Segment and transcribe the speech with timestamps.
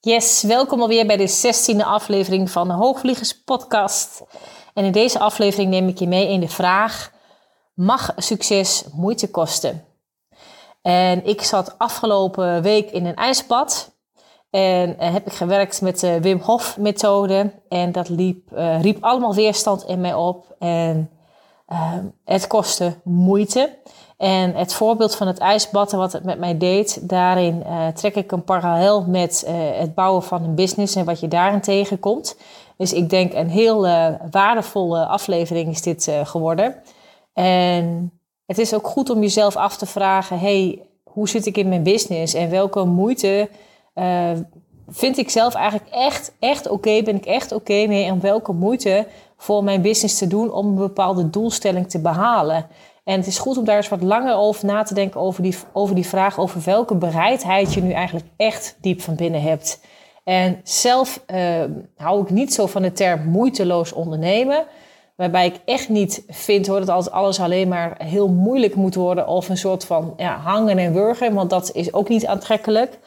[0.00, 4.22] Yes, welkom alweer bij de 16e aflevering van de Hoogvliegers podcast.
[4.74, 7.12] En in deze aflevering neem ik je mee in de vraag:
[7.74, 9.84] mag succes moeite kosten?
[10.82, 13.96] En ik zat afgelopen week in een ijsbad
[14.50, 19.04] en uh, heb ik gewerkt met de Wim Hof methode en dat liep, uh, riep
[19.04, 21.10] allemaal weerstand in mij op en
[21.68, 21.92] uh,
[22.24, 23.78] het kostte moeite.
[24.18, 28.32] En het voorbeeld van het ijsbad wat het met mij deed, daarin uh, trek ik
[28.32, 32.36] een parallel met uh, het bouwen van een business en wat je daarin tegenkomt.
[32.76, 36.74] Dus ik denk een heel uh, waardevolle aflevering is dit geworden.
[37.32, 38.12] En
[38.46, 41.82] het is ook goed om jezelf af te vragen: hey, hoe zit ik in mijn
[41.82, 43.48] business en welke moeite
[44.88, 47.02] vind ik zelf eigenlijk echt, echt oké?
[47.02, 50.66] Ben ik echt oké okay mee om welke moeite voor mijn business te doen om
[50.66, 52.66] een bepaalde doelstelling te behalen?
[53.08, 55.56] En het is goed om daar eens wat langer over na te denken over die,
[55.72, 59.80] over die vraag over welke bereidheid je nu eigenlijk echt diep van binnen hebt.
[60.24, 61.64] En zelf uh,
[61.96, 64.64] hou ik niet zo van de term moeiteloos ondernemen.
[65.16, 69.28] Waarbij ik echt niet vind hoor, dat alles alleen maar heel moeilijk moet worden.
[69.28, 71.34] Of een soort van ja, hangen en wurgen.
[71.34, 72.98] Want dat is ook niet aantrekkelijk.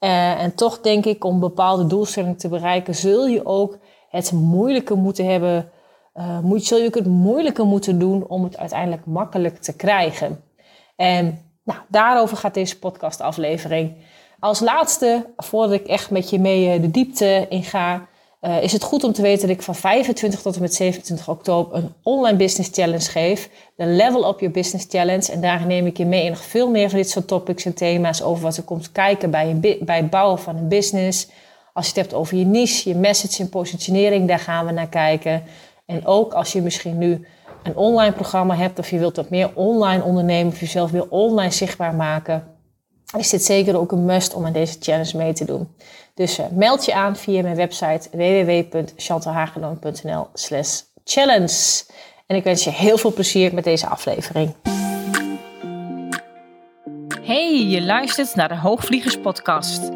[0.00, 4.94] Uh, en toch denk ik om bepaalde doelstellingen te bereiken, zul je ook het moeilijke
[4.94, 5.70] moeten hebben
[6.18, 10.40] uh, moet, zul je het moeilijke moeten doen om het uiteindelijk makkelijk te krijgen.
[10.96, 13.94] En nou, daarover gaat deze podcastaflevering.
[14.38, 18.06] Als laatste, voordat ik echt met je mee eh, de diepte inga,
[18.40, 21.28] uh, is het goed om te weten dat ik van 25 tot en met 27
[21.28, 23.50] oktober een online business challenge geef.
[23.76, 25.32] De Level Up Your Business Challenge.
[25.32, 27.74] En daar neem ik je mee in nog veel meer van dit soort topics en
[27.74, 31.28] thema's over wat er komt kijken bij, bij het bouwen van een business.
[31.72, 34.88] Als je het hebt over je niche, je message en positionering, daar gaan we naar
[34.88, 35.42] kijken.
[35.86, 37.26] En ook als je misschien nu
[37.62, 41.52] een online programma hebt of je wilt wat meer online ondernemen of jezelf wil online
[41.52, 42.54] zichtbaar maken,
[43.18, 45.68] is dit zeker ook een must om aan deze challenge mee te doen.
[46.14, 51.84] Dus uh, meld je aan via mijn website www.chantalhagedon.nl slash challenge.
[52.26, 54.54] En ik wens je heel veel plezier met deze aflevering.
[57.22, 59.95] Hey, je luistert naar de Hoogvliegers podcast.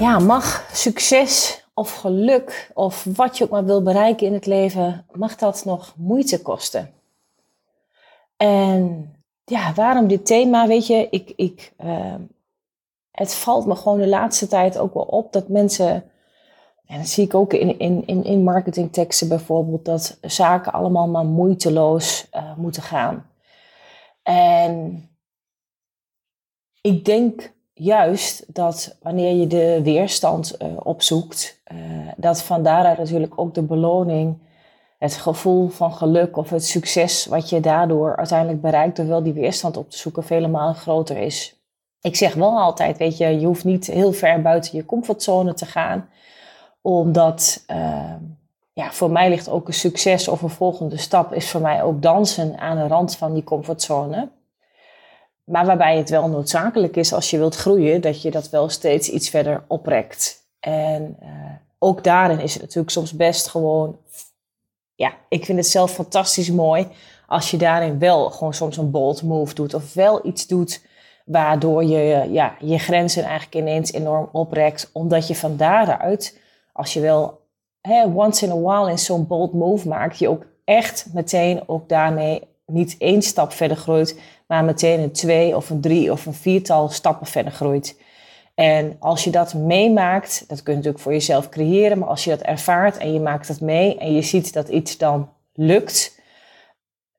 [0.00, 5.06] Ja, mag succes of geluk of wat je ook maar wil bereiken in het leven,
[5.12, 6.92] mag dat nog moeite kosten.
[8.36, 9.12] En
[9.44, 10.66] ja, waarom dit thema?
[10.66, 12.14] Weet je, ik, ik, uh,
[13.10, 16.10] het valt me gewoon de laatste tijd ook wel op dat mensen,
[16.86, 21.26] en dat zie ik ook in, in, in, in marketingteksten bijvoorbeeld, dat zaken allemaal maar
[21.26, 23.30] moeiteloos uh, moeten gaan.
[24.22, 25.04] En
[26.80, 31.78] ik denk juist dat wanneer je de weerstand uh, opzoekt, uh,
[32.16, 34.38] dat van daaruit natuurlijk ook de beloning,
[34.98, 39.32] het gevoel van geluk of het succes wat je daardoor uiteindelijk bereikt door wel die
[39.32, 41.56] weerstand op te zoeken, vele malen groter is.
[42.00, 45.66] Ik zeg wel altijd, weet je, je hoeft niet heel ver buiten je comfortzone te
[45.66, 46.08] gaan,
[46.80, 48.14] omdat uh,
[48.72, 52.02] ja, voor mij ligt ook een succes of een volgende stap is voor mij ook
[52.02, 54.28] dansen aan de rand van die comfortzone.
[55.50, 59.08] Maar waarbij het wel noodzakelijk is als je wilt groeien, dat je dat wel steeds
[59.08, 60.48] iets verder oprekt.
[60.60, 61.28] En uh,
[61.78, 63.98] ook daarin is het natuurlijk soms best gewoon,
[64.94, 66.88] ja, ik vind het zelf fantastisch mooi
[67.26, 70.86] als je daarin wel gewoon soms een bold move doet of wel iets doet
[71.24, 76.40] waardoor je ja, je grenzen eigenlijk ineens enorm oprekt, omdat je van daaruit,
[76.72, 77.40] als je wel
[77.80, 81.88] hè, once in a while in zo'n bold move maakt, je ook echt meteen ook
[81.88, 86.34] daarmee niet één stap verder groeit, maar meteen een twee of een drie of een
[86.34, 88.00] viertal stappen verder groeit.
[88.54, 92.30] En als je dat meemaakt, dat kun je natuurlijk voor jezelf creëren, maar als je
[92.30, 96.20] dat ervaart en je maakt het mee en je ziet dat iets dan lukt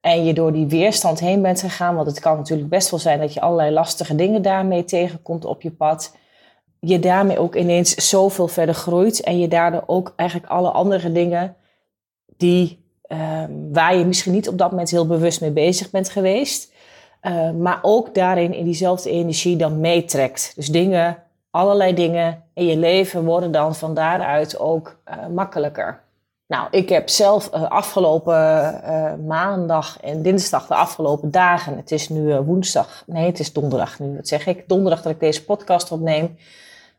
[0.01, 3.19] en je door die weerstand heen bent gegaan, want het kan natuurlijk best wel zijn
[3.19, 6.15] dat je allerlei lastige dingen daarmee tegenkomt op je pad,
[6.79, 11.55] je daarmee ook ineens zoveel verder groeit en je daardoor ook eigenlijk alle andere dingen
[12.37, 16.70] die Ehm, waar je misschien niet op dat moment heel bewust mee bezig bent geweest.
[17.21, 20.51] Uh, maar ook daarin in diezelfde energie dan meetrekt.
[20.55, 21.17] Dus dingen,
[21.51, 25.99] allerlei dingen in je leven worden dan van daaruit ook uh, makkelijker.
[26.47, 28.35] Nou, ik heb zelf uh, afgelopen
[29.27, 34.15] maandag en dinsdag, de afgelopen dagen, het is nu woensdag, nee, het is donderdag nu,
[34.15, 36.37] wat zeg ik, donderdag dat ik deze podcast opneem.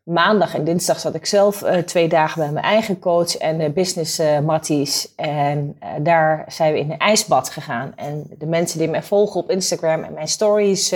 [0.03, 5.15] Maandag en dinsdag zat ik zelf twee dagen bij mijn eigen coach en business Matties.
[5.15, 7.93] En daar zijn we in een ijsbad gegaan.
[7.97, 10.95] En de mensen die mij volgen op Instagram en mijn stories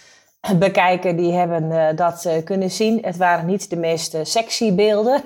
[0.58, 2.98] bekijken, die hebben dat kunnen zien.
[3.02, 5.22] Het waren niet de meest sexy beelden.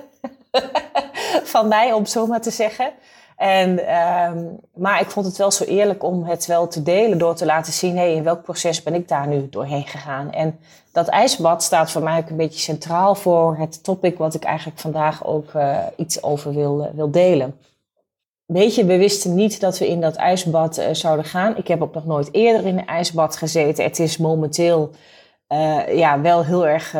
[1.53, 2.91] van mij, om zo maar te zeggen.
[3.37, 7.35] En, um, maar ik vond het wel zo eerlijk om het wel te delen door
[7.35, 10.31] te laten zien, hey, in welk proces ben ik daar nu doorheen gegaan.
[10.31, 10.59] En
[10.91, 14.79] dat ijsbad staat voor mij ook een beetje centraal voor het topic wat ik eigenlijk
[14.79, 17.57] vandaag ook uh, iets over wil, wil delen.
[18.45, 21.57] Weet je, we wisten niet dat we in dat ijsbad uh, zouden gaan.
[21.57, 23.83] Ik heb ook nog nooit eerder in een ijsbad gezeten.
[23.83, 24.91] Het is momenteel
[25.87, 26.95] ja, wel heel erg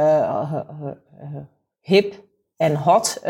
[1.81, 2.24] hip
[2.57, 3.21] en hot,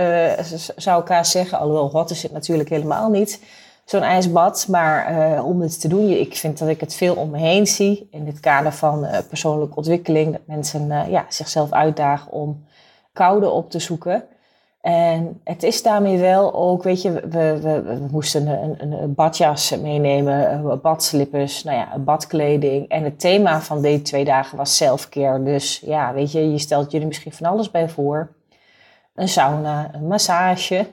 [0.75, 1.59] zou ik zeggen.
[1.59, 3.41] Alhoewel hot is het natuurlijk helemaal niet,
[3.89, 4.65] zo'n ijsbad.
[4.68, 7.68] Maar uh, om dit te doen, ik vind dat ik het veel om me heen
[7.68, 8.07] zie.
[8.12, 10.31] In het kader van uh, persoonlijke ontwikkeling.
[10.31, 12.65] Dat mensen ja, zichzelf uitdagen om
[13.13, 14.24] koude op te zoeken.
[14.81, 19.77] En het is daarmee wel ook, weet je, we, we, moesten een, een, een, badjas
[19.77, 22.89] meenemen, badslippers, nou ja, badkleding.
[22.89, 25.44] En het thema van deze twee dagen was selfcare.
[25.44, 28.33] Dus ja, weet je, je stelt er misschien van alles bij voor
[29.15, 30.88] een sauna, een massage.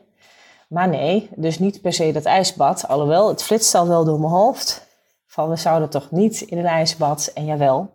[0.66, 2.88] Maar nee, dus niet per se dat ijsbad.
[2.88, 4.86] Alhoewel, het flitst al wel door mijn hoofd.
[5.26, 7.30] Van we zouden toch niet in een ijsbad.
[7.34, 7.90] En jawel,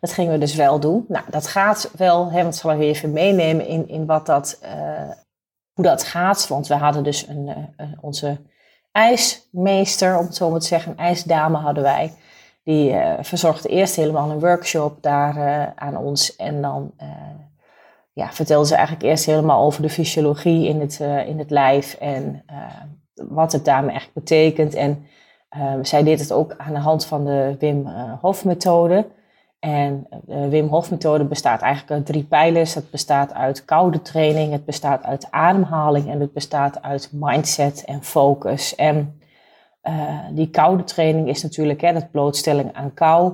[0.00, 1.04] dat gingen we dus wel doen.
[1.08, 5.10] Nou, dat gaat wel, hè, want zal ik even meenemen in, in wat dat, uh,
[5.72, 6.48] hoe dat gaat.
[6.48, 8.40] Want we hadden dus een, uh, onze
[8.92, 12.14] ijsmeester, om het zo maar te zeggen, een ijsdame hadden wij.
[12.64, 16.36] Die uh, verzorgde eerst helemaal een workshop daar aan ons.
[16.36, 16.92] En dan
[18.14, 21.94] ja, vertelde ze eigenlijk eerst helemaal over de fysiologie in het, uh, in het lijf
[21.94, 22.66] en uh,
[23.14, 24.74] wat het daarmee eigenlijk betekent.
[24.74, 25.06] En
[25.56, 27.86] uh, zij deed het ook aan de hand van de Wim
[28.20, 29.06] Hof methode.
[29.58, 32.74] En de Wim Hof methode bestaat eigenlijk uit drie pijlers.
[32.74, 38.02] Het bestaat uit koude training, het bestaat uit ademhaling en het bestaat uit mindset en
[38.02, 38.74] focus.
[38.74, 39.20] En
[40.32, 43.32] die koude training is natuurlijk hè, dat blootstelling aan kou.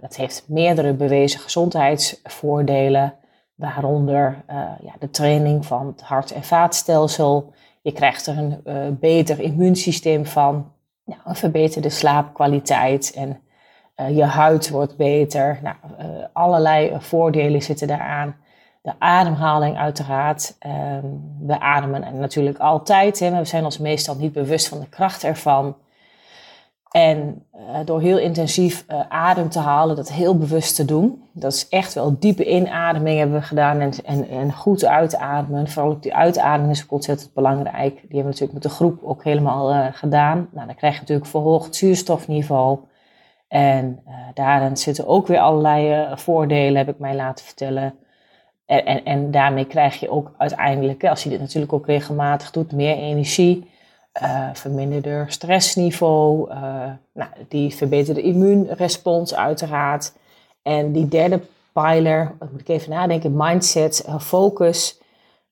[0.00, 3.14] dat heeft meerdere bewezen gezondheidsvoordelen
[3.54, 7.52] waaronder uh, ja, de training van het hart- en vaatstelsel.
[7.82, 10.72] Je krijgt er een uh, beter immuunsysteem van,
[11.04, 13.40] ja, een verbeterde slaapkwaliteit en
[13.96, 15.58] uh, je huid wordt beter.
[15.62, 15.76] Nou,
[16.32, 18.36] allerlei voordelen zitten daaraan.
[18.82, 20.56] De ademhaling uiteraard.
[20.58, 21.06] Ehm,
[21.40, 23.18] we ademen natuurlijk altijd.
[23.18, 25.76] Hè, maar we zijn ons meestal niet bewust van de kracht ervan.
[26.92, 31.22] En uh, door heel intensief uh, adem te halen, dat heel bewust te doen.
[31.32, 35.68] Dat is echt wel diepe inademing hebben we gedaan en, en, en goed uitademen.
[35.68, 37.94] Vooral ook die uitademing is ook ontzettend belangrijk.
[37.94, 40.48] Die hebben we natuurlijk met de groep ook helemaal uh, gedaan.
[40.52, 42.78] Nou, dan krijg je natuurlijk verhoogd zuurstofniveau.
[43.48, 44.02] En
[44.34, 47.94] daarin zitten ook weer allerlei voordelen, heb ik mij laten vertellen.
[48.66, 52.72] En, en, en daarmee krijg je ook uiteindelijk, als je dit natuurlijk ook regelmatig doet,
[52.72, 53.70] meer energie
[54.22, 56.56] uh, verminderde stressniveau, uh,
[57.12, 60.12] nou, die verbeterde immuunrespons uiteraard.
[60.62, 61.40] En die derde
[61.72, 65.00] pijler, moet ik even nadenken, mindset, uh, focus,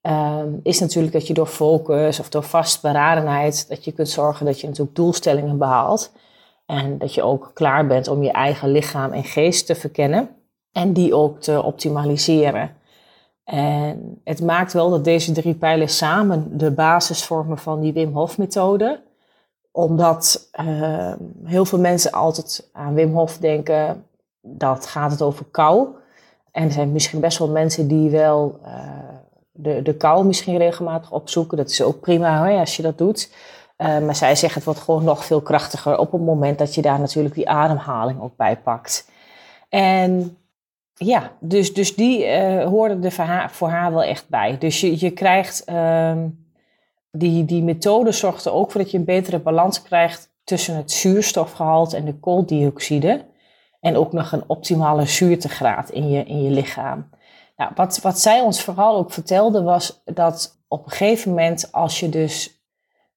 [0.03, 4.61] um, is natuurlijk dat je door focus of door vastberadenheid, dat je kunt zorgen dat
[4.61, 6.13] je natuurlijk doelstellingen behaalt.
[6.67, 10.29] En dat je ook klaar bent om je eigen lichaam en geest te verkennen
[10.73, 12.71] en die ook te optimaliseren.
[13.51, 18.13] En het maakt wel dat deze drie pijlers samen de basis vormen van die Wim
[18.13, 19.03] Hof methode.
[19.73, 21.13] Omdat uh,
[21.45, 24.05] heel veel mensen altijd aan Wim Hof denken,
[24.41, 25.89] dat gaat het over kou.
[26.53, 28.73] En er zijn misschien best wel mensen die wel uh,
[29.53, 31.57] de, de kou misschien regelmatig opzoeken.
[31.57, 33.33] Dat is ook prima hè, als je dat doet.
[33.79, 36.83] Uh, maar zij zeggen het wordt gewoon nog veel krachtiger op het moment dat je
[36.83, 39.11] daar natuurlijk die ademhaling ook bij pakt.
[39.69, 40.37] En
[41.05, 44.59] ja, dus, dus die uh, hoorde er voor haar, wel echt bij.
[44.59, 46.17] Dus je, je krijgt, uh,
[47.11, 50.91] die, die methode zorgt er ook voor dat je een betere balans krijgt tussen het
[50.91, 53.25] zuurstofgehalte en de kooldioxide.
[53.81, 57.11] En ook nog een optimale zuurtegraad in je, in je lichaam.
[57.57, 62.01] Nou, wat, wat zij ons vooral ook vertelde was dat op een gegeven moment als
[62.01, 62.65] je dus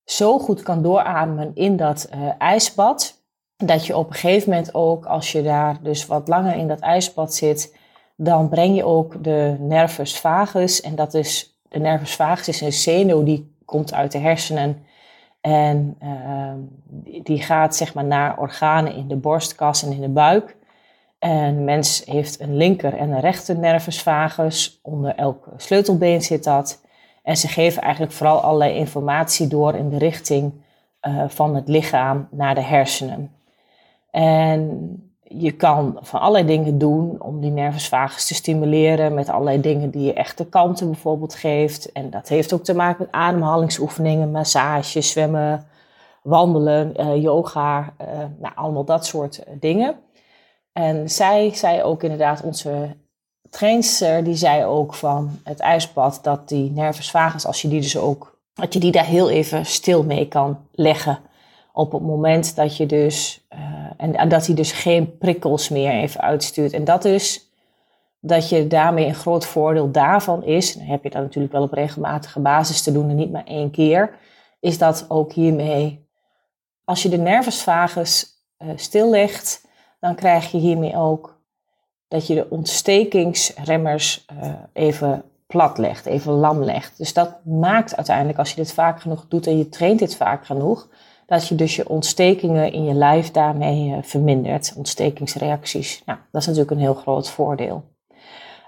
[0.05, 3.22] zo goed kan doorademen in dat uh, ijsbad,
[3.57, 6.79] dat je op een gegeven moment ook, als je daar dus wat langer in dat
[6.79, 7.75] ijsbad zit,
[8.15, 10.81] dan breng je ook de nervus vagus.
[10.81, 14.85] En dat is, de nervus vagus is een zenuw die komt uit de hersenen.
[15.41, 16.53] En uh,
[17.23, 20.55] die gaat zeg maar naar organen in de borstkas en in de buik.
[21.19, 24.79] En mens heeft een linker en een rechter nervus vagus.
[24.81, 26.81] Onder elk sleutelbeen zit dat.
[27.23, 30.53] En ze geven eigenlijk vooral allerlei informatie door in de richting
[31.07, 33.31] uh, van het lichaam naar de hersenen.
[34.13, 34.93] En
[35.23, 39.89] je kan van allerlei dingen doen om die nervus vagus te stimuleren met allerlei dingen
[39.89, 41.91] die je echte kanten bijvoorbeeld geeft.
[41.91, 45.65] En dat heeft ook te maken met ademhalingsoefeningen, massage, zwemmen,
[46.23, 48.07] wandelen, uh, yoga, uh,
[48.39, 49.95] nou, allemaal dat soort dingen.
[50.73, 52.95] En zij zei ook inderdaad, onze
[53.49, 57.97] trainster, die zei ook van het ijsbad, dat die nervus vagus, als je die dus
[57.97, 61.19] ook, dat je die daar heel even stil mee kan leggen.
[61.75, 63.59] Op het moment dat je dus, uh,
[63.97, 66.73] en, dat hij dus geen prikkels meer even uitstuurt.
[66.73, 67.51] En dat is
[68.19, 71.73] dat je daarmee een groot voordeel daarvan is, dan heb je dat natuurlijk wel op
[71.73, 74.17] regelmatige basis te doen en niet maar één keer,
[74.59, 76.07] is dat ook hiermee,
[76.83, 79.67] als je de nervus vagus uh, stillegt,
[79.99, 81.41] dan krijg je hiermee ook
[82.07, 86.97] dat je de ontstekingsremmers uh, even plat legt, even lam legt.
[86.97, 90.45] Dus dat maakt uiteindelijk, als je dit vaak genoeg doet en je traint dit vaak
[90.45, 90.89] genoeg,
[91.33, 96.01] dat je dus je ontstekingen in je lijf daarmee uh, vermindert, ontstekingsreacties.
[96.05, 97.83] Nou, dat is natuurlijk een heel groot voordeel.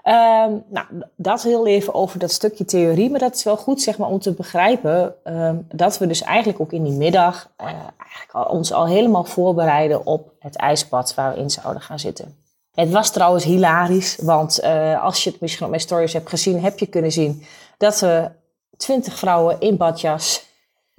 [0.04, 3.98] Um, nou, dat heel even over dat stukje theorie, maar dat is wel goed zeg
[3.98, 8.50] maar, om te begrijpen um, dat we dus eigenlijk ook in die middag uh, eigenlijk
[8.50, 12.36] ons al helemaal voorbereiden op het ijsbad waar we in zouden gaan zitten.
[12.74, 16.60] Het was trouwens hilarisch, want uh, als je het misschien op mijn stories hebt gezien,
[16.60, 17.42] heb je kunnen zien
[17.78, 18.30] dat we
[18.76, 20.46] twintig vrouwen in badjas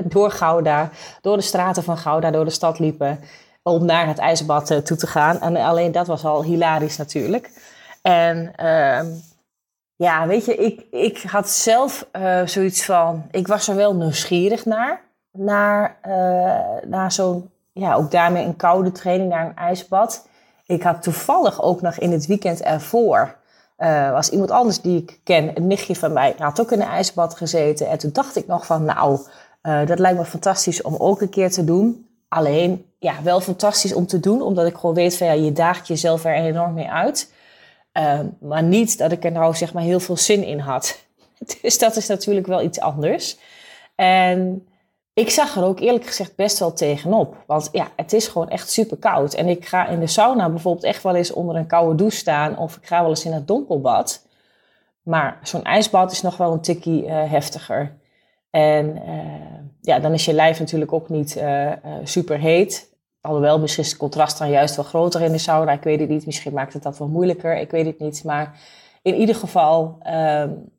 [0.05, 0.89] door Gouda,
[1.21, 3.19] door de straten van Gouda, door de stad liepen
[3.63, 5.41] om naar het ijsbad uh, toe te gaan.
[5.41, 7.51] En alleen dat was al hilarisch natuurlijk.
[8.01, 8.99] En uh,
[9.95, 14.65] ja, weet je, ik, ik had zelf uh, zoiets van, ik was er wel nieuwsgierig
[14.65, 15.05] naar.
[15.31, 20.27] Naar, uh, naar zo'n, ja, ook daarmee een koude training, naar een ijsbad.
[20.65, 23.35] Ik had toevallig ook nog in het weekend ervoor,
[24.11, 27.35] was iemand anders die ik ken, een nichtje van mij, had ook in een ijsbad
[27.35, 27.87] gezeten.
[27.87, 29.19] En toen dacht ik nog van, nou,
[29.85, 32.07] dat lijkt me fantastisch om ook een keer te doen.
[32.27, 35.87] Alleen, ja, wel fantastisch om te doen, omdat ik gewoon weet van, ja, je daagt
[35.87, 37.31] jezelf er enorm mee uit.
[37.93, 41.05] Uh, maar niet dat ik er nou zeg maar heel veel zin in had.
[41.61, 43.37] Dus dat is natuurlijk wel iets anders.
[43.95, 44.67] En
[45.13, 47.43] ik zag er ook eerlijk gezegd best wel tegenop.
[47.47, 49.33] Want ja, het is gewoon echt super koud.
[49.33, 52.57] En ik ga in de sauna bijvoorbeeld echt wel eens onder een koude douche staan.
[52.57, 54.25] Of ik ga wel eens in het donkelbad.
[55.01, 57.97] Maar zo'n ijsbad is nog wel een tikkie uh, heftiger.
[58.49, 59.23] En uh,
[59.81, 61.71] ja, dan is je lijf natuurlijk ook niet uh,
[62.03, 62.95] super heet.
[63.21, 65.71] Alhoewel, misschien is het contrast dan juist wel groter in de sauna.
[65.71, 66.25] Ik weet het niet.
[66.25, 67.57] Misschien maakt het dat wel moeilijker.
[67.57, 68.23] Ik weet het niet.
[68.23, 68.59] Maar
[69.01, 70.69] in ieder geval, um,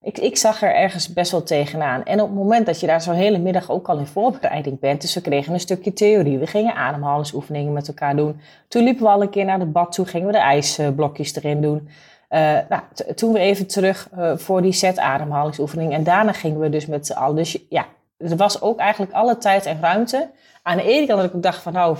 [0.00, 2.04] ik, ik zag er ergens best wel tegenaan.
[2.04, 5.00] En op het moment dat je daar zo'n hele middag ook al in voorbereiding bent.
[5.00, 6.38] Dus we kregen een stukje theorie.
[6.38, 8.40] We gingen ademhalingsoefeningen met elkaar doen.
[8.68, 10.06] Toen liepen we al een keer naar het bad toe.
[10.06, 11.88] Gingen we de ijsblokjes erin doen.
[12.30, 12.82] Uh, nou,
[13.14, 15.92] toen we even terug uh, voor die set ademhalingsoefening.
[15.92, 17.36] En daarna gingen we dus met z'n allen.
[17.36, 20.30] Dus ja, er was ook eigenlijk alle tijd en ruimte
[20.62, 21.96] aan de ene kant dat ik ook dacht van nou,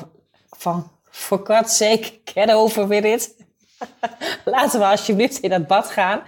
[0.50, 3.37] van voor kwart zeker, get over with it.
[4.44, 6.20] Laten we alsjeblieft in dat bad gaan.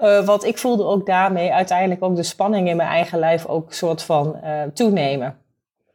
[0.00, 3.72] Uh, want ik voelde ook daarmee uiteindelijk ook de spanning in mijn eigen lijf ook
[3.72, 4.40] soort van
[4.74, 5.38] toenemen.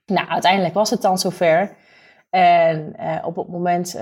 [0.05, 1.77] Nou, uiteindelijk was het dan zover.
[2.29, 3.99] En uh, op het moment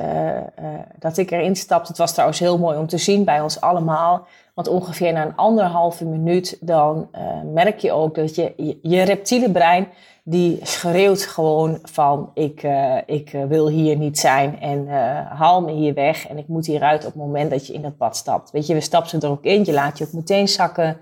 [1.00, 4.28] dat ik erin stapte, het was trouwens heel mooi om te zien bij ons allemaal.
[4.54, 7.10] Want ongeveer na een anderhalve minuut dan
[7.54, 9.88] merk je ook dat je, je, reptiele brein
[10.24, 12.68] die schreeuwt gewoon van ik,
[13.06, 14.88] ik wil hier niet zijn en
[15.28, 17.98] haal me hier weg en ik moet hieruit op het moment dat je in dat
[17.98, 18.52] bad stapt.
[18.52, 20.98] Weet je, we stappen er ook in, je laat je ook meteen zakken.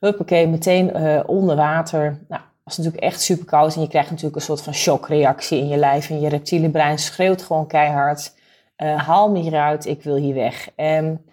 [0.00, 2.18] Huppakee, meteen onder water.
[2.28, 5.68] Nou, was natuurlijk echt super koud en je krijgt natuurlijk een soort van shockreactie in
[5.68, 8.34] je lijf en je reptiele brein schreeuwt gewoon keihard.
[8.76, 10.70] haal me hieruit, ik wil hier weg.
[10.74, 11.24] En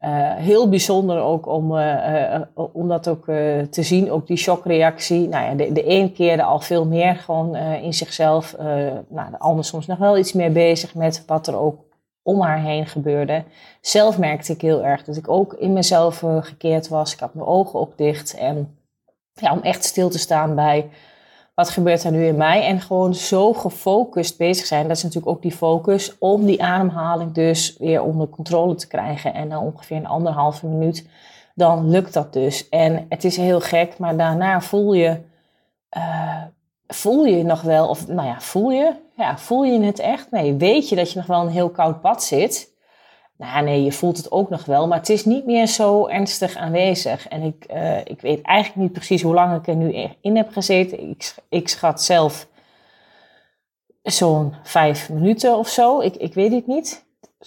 [0.00, 3.24] uh, heel bijzonder ook om, uh, om dat ook
[3.70, 5.28] te zien, ook die shockreactie.
[5.28, 8.56] Nou ja, de, de een keerde al veel meer gewoon in zichzelf.
[9.08, 11.84] nou, de ander soms nog wel iets meer bezig met wat er ook
[12.22, 13.44] om haar heen gebeurde.
[13.80, 17.12] Zelf merkte ik heel erg dat ik ook in mezelf gekeerd was.
[17.12, 18.34] Ik had mijn ogen ook dicht.
[18.34, 18.79] En
[19.40, 20.90] om echt stil te staan bij
[21.60, 22.66] wat gebeurt er nu in mij?
[22.66, 24.88] En gewoon zo gefocust bezig zijn.
[24.88, 29.34] Dat is natuurlijk ook die focus om die ademhaling dus weer onder controle te krijgen.
[29.34, 31.08] En na ongeveer een anderhalve minuut,
[31.54, 32.68] dan lukt dat dus.
[32.68, 35.20] En het is heel gek, maar daarna voel je,
[35.96, 36.42] uh,
[36.86, 40.30] voel je nog wel, of nou ja, voel je, ja, voel je het echt?
[40.30, 42.69] Nee, weet je dat je nog wel een heel koud bad zit.
[43.40, 46.56] Nou nee, je voelt het ook nog wel, maar het is niet meer zo ernstig
[46.56, 47.28] aanwezig.
[47.28, 50.52] En ik, uh, ik weet eigenlijk niet precies hoe lang ik er nu in heb
[50.52, 51.08] gezeten.
[51.10, 52.48] Ik, ik schat zelf
[54.02, 56.00] zo'n vijf minuten of zo.
[56.00, 57.04] Ik, ik weet het niet.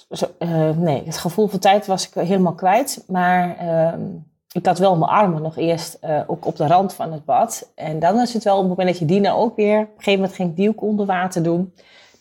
[0.10, 3.04] Zo, uh, nee, het gevoel van tijd was ik helemaal kwijt.
[3.08, 4.06] Maar uh,
[4.52, 7.72] ik had wel mijn armen nog eerst uh, ook op de rand van het bad.
[7.76, 9.80] En dan is het wel op het moment dat je die nou ook weer...
[9.80, 11.74] Op een gegeven moment ging ik die ook onder water doen.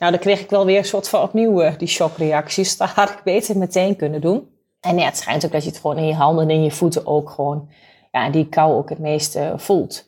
[0.02, 2.76] Nou, dan kreeg ik wel weer een soort van opnieuw uh, die shockreacties.
[2.76, 4.48] Dat had ik beter meteen kunnen doen.
[4.80, 6.70] En ja, het schijnt ook dat je het gewoon in je handen en in je
[6.70, 7.68] voeten ook gewoon...
[8.10, 10.06] Ja, die kou ook het meeste voelt.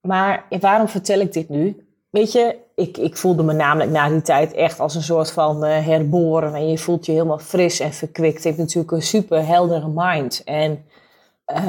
[0.00, 1.86] Maar waarom vertel ik dit nu?
[2.10, 5.64] Weet je, ik, ik voelde me namelijk na die tijd echt als een soort van
[5.64, 6.54] uh, herboren.
[6.54, 8.42] En je voelt je helemaal fris en verkwikt.
[8.42, 10.42] Je hebt natuurlijk een super heldere mind.
[10.44, 10.84] En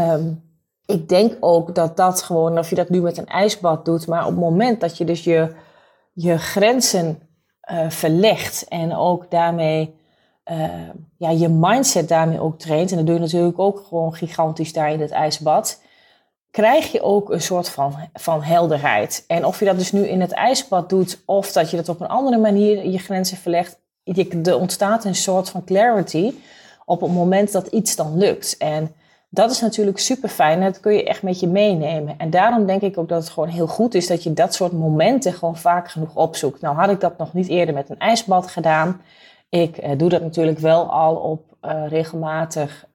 [0.10, 0.44] um,
[0.86, 4.24] ik denk ook dat dat gewoon, of je dat nu met een ijsbad doet, maar
[4.26, 5.56] op het moment dat je dus je,
[6.14, 7.25] je grenzen
[7.72, 9.96] uh, verlegt en ook daarmee
[10.52, 14.74] uh, ja, je mindset daarmee ook traint, en dat doe je natuurlijk ook gewoon gigantisch
[14.74, 15.82] daar in het ijsbad,
[16.52, 19.24] krijg je ook een soort van, van helderheid.
[19.28, 22.02] En of je dat dus nu in het ijsbad doet of dat je dat op
[22.02, 23.80] een andere manier je grenzen verlegt,
[24.44, 26.34] er ontstaat een soort van clarity
[26.86, 28.58] op het moment dat iets dan lukt.
[28.58, 28.96] En
[29.36, 30.62] dat is natuurlijk super fijn.
[30.62, 32.16] Dat kun je echt met je meenemen.
[32.18, 34.72] En daarom denk ik ook dat het gewoon heel goed is dat je dat soort
[34.72, 36.62] momenten gewoon vaak genoeg opzoekt.
[36.62, 39.02] Nou had ik dat nog niet eerder met een ijsbad gedaan.
[39.50, 42.86] Ik eh, doe dat natuurlijk wel al op uh, regelmatig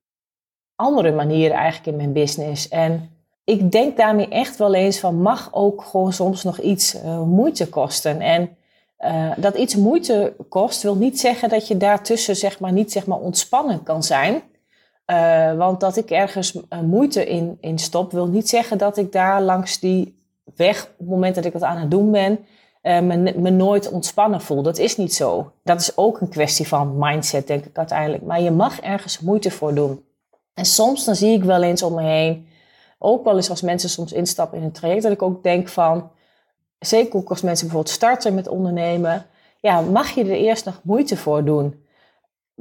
[0.75, 2.69] andere manieren eigenlijk in mijn business.
[2.69, 3.11] En
[3.45, 7.69] ik denk daarmee echt wel eens van mag ook gewoon soms nog iets uh, moeite
[7.69, 8.21] kosten.
[8.21, 8.57] En
[8.99, 13.07] uh, dat iets moeite kost wil niet zeggen dat je daartussen zeg maar niet zeg
[13.07, 14.43] maar ontspannen kan zijn.
[15.11, 19.43] Uh, want dat ik ergens moeite in, in stop wil niet zeggen dat ik daar
[19.43, 20.19] langs die
[20.57, 22.39] weg op het moment dat ik wat aan het doen ben
[22.83, 24.63] me, me nooit ontspannen voel.
[24.63, 25.53] Dat is niet zo.
[25.63, 28.23] Dat is ook een kwestie van mindset denk ik uiteindelijk.
[28.23, 30.05] Maar je mag ergens moeite voor doen.
[30.55, 32.49] En soms dan zie ik wel eens om me heen
[33.03, 36.11] ook wel eens als mensen soms instappen in een traject, dat ik ook denk van,
[36.79, 39.27] zeker ook als mensen bijvoorbeeld starten met ondernemen,
[39.61, 41.85] ja, mag je er eerst nog moeite voor doen?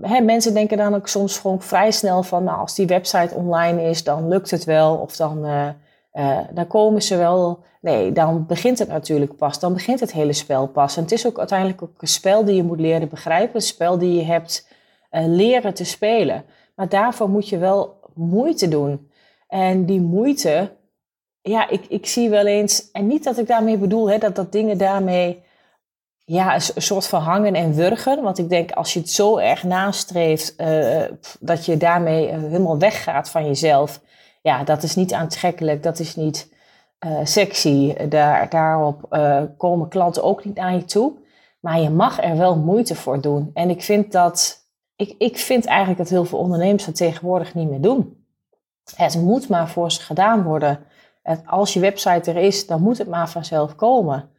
[0.02, 3.82] He, mensen denken dan ook soms gewoon vrij snel van, nou, als die website online
[3.82, 5.68] is, dan lukt het wel, of dan, uh,
[6.14, 7.64] uh, dan komen ze wel.
[7.82, 10.98] Nee, dan begint het natuurlijk pas, dan begint het hele spel pas.
[10.98, 13.98] En het is ook uiteindelijk ook een spel die je moet leren begrijpen, een spel
[13.98, 14.68] die je hebt
[15.12, 16.44] uh, leren te spelen.
[16.76, 19.10] Maar daarvoor moet je wel moeite doen.
[19.48, 20.72] En die moeite,
[21.42, 24.52] ja, ik, ik zie wel eens, en niet dat ik daarmee bedoel hè, dat, dat
[24.52, 25.44] dingen daarmee
[26.30, 28.22] ja, een, soort van hangen en wurgen.
[28.24, 31.04] Want ik denk als je het zo erg nastreeft uh,
[31.40, 34.02] dat je daarmee uh, helemaal weggaat van jezelf,
[34.42, 36.54] ja, dat is niet aantrekkelijk, dat is niet
[37.06, 37.94] uh, sexy.
[38.08, 39.18] Daar, daarop
[39.58, 41.14] komen klanten ook niet aan je toe.
[41.60, 43.52] Maar je mag er wel moeite voor doen.
[43.54, 44.58] En ik vind dat,
[44.96, 48.26] ik, ik vind eigenlijk dat heel veel ondernemers dat tegenwoordig niet meer doen.
[48.96, 50.80] Het moet maar voor ze gedaan worden.
[51.46, 54.30] als je website er is, dan moet het maar vanzelf komen.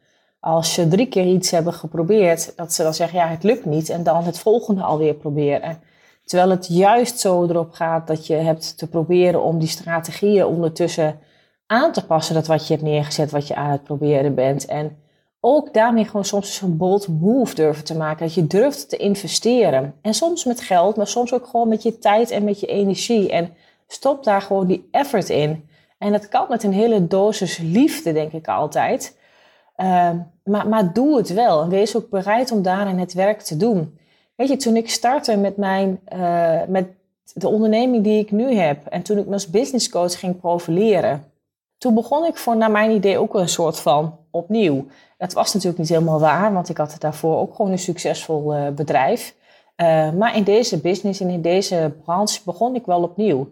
[0.41, 3.89] Als ze drie keer iets hebben geprobeerd, dat ze dan zeggen, ja, het lukt niet.
[3.89, 5.79] En dan het volgende alweer proberen.
[6.25, 11.19] Terwijl het juist zo erop gaat dat je hebt te proberen om die strategieën ondertussen
[11.67, 12.35] aan te passen.
[12.35, 14.65] Dat wat je hebt neergezet, wat je aan het proberen bent.
[14.65, 14.97] En
[15.39, 18.25] ook daarmee gewoon soms een bold move durven te maken.
[18.25, 19.93] Dat je durft te investeren.
[20.01, 23.31] En soms met geld, maar soms ook gewoon met je tijd en met je energie.
[23.31, 23.53] En
[23.91, 25.69] Stop daar gewoon die effort in.
[25.97, 29.17] En dat kan met een hele dosis liefde, denk ik altijd.
[29.77, 30.11] Uh,
[30.43, 31.61] maar, maar doe het wel.
[31.61, 33.99] En wees ook bereid om daarin het werk te doen.
[34.35, 36.87] Weet je, toen ik startte met, mijn, uh, met
[37.33, 38.85] de onderneming die ik nu heb.
[38.85, 41.23] En toen ik me als business coach ging profileren.
[41.77, 44.85] Toen begon ik voor, naar mijn idee, ook een soort van opnieuw.
[45.17, 48.67] Dat was natuurlijk niet helemaal waar, want ik had daarvoor ook gewoon een succesvol uh,
[48.69, 49.35] bedrijf.
[49.81, 53.51] Uh, maar in deze business en in deze branche begon ik wel opnieuw.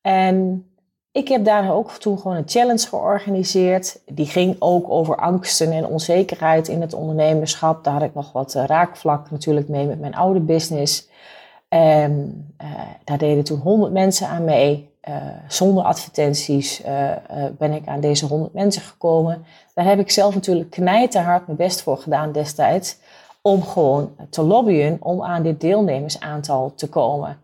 [0.00, 0.66] En
[1.14, 4.00] ik heb daar ook toen gewoon een challenge georganiseerd.
[4.06, 7.84] Die ging ook over angsten en onzekerheid in het ondernemerschap.
[7.84, 11.08] Daar had ik nog wat eh, raakvlak natuurlijk mee met mijn oude business.
[11.68, 12.68] En uh,
[13.04, 14.92] daar deden toen 100 mensen aan mee.
[15.08, 15.16] Uh,
[15.48, 16.82] zonder advertenties
[17.58, 19.44] ben ik aan deze 100 mensen gekomen.
[19.74, 22.96] Daar heb ik zelf natuurlijk knijterhard mijn best voor gedaan destijds.
[23.42, 27.38] Om gewoon te lobbyen om aan dit deelnemersaantal te komen.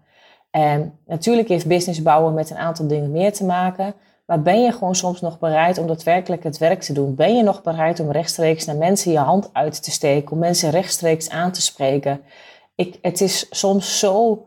[0.51, 3.95] En natuurlijk heeft business bouwen met een aantal dingen meer te maken.
[4.27, 7.15] Maar ben je gewoon soms nog bereid om daadwerkelijk het werk te doen?
[7.15, 10.33] Ben je nog bereid om rechtstreeks naar mensen je hand uit te steken?
[10.33, 12.21] Om mensen rechtstreeks aan te spreken?
[12.75, 14.47] Ik, het is soms zo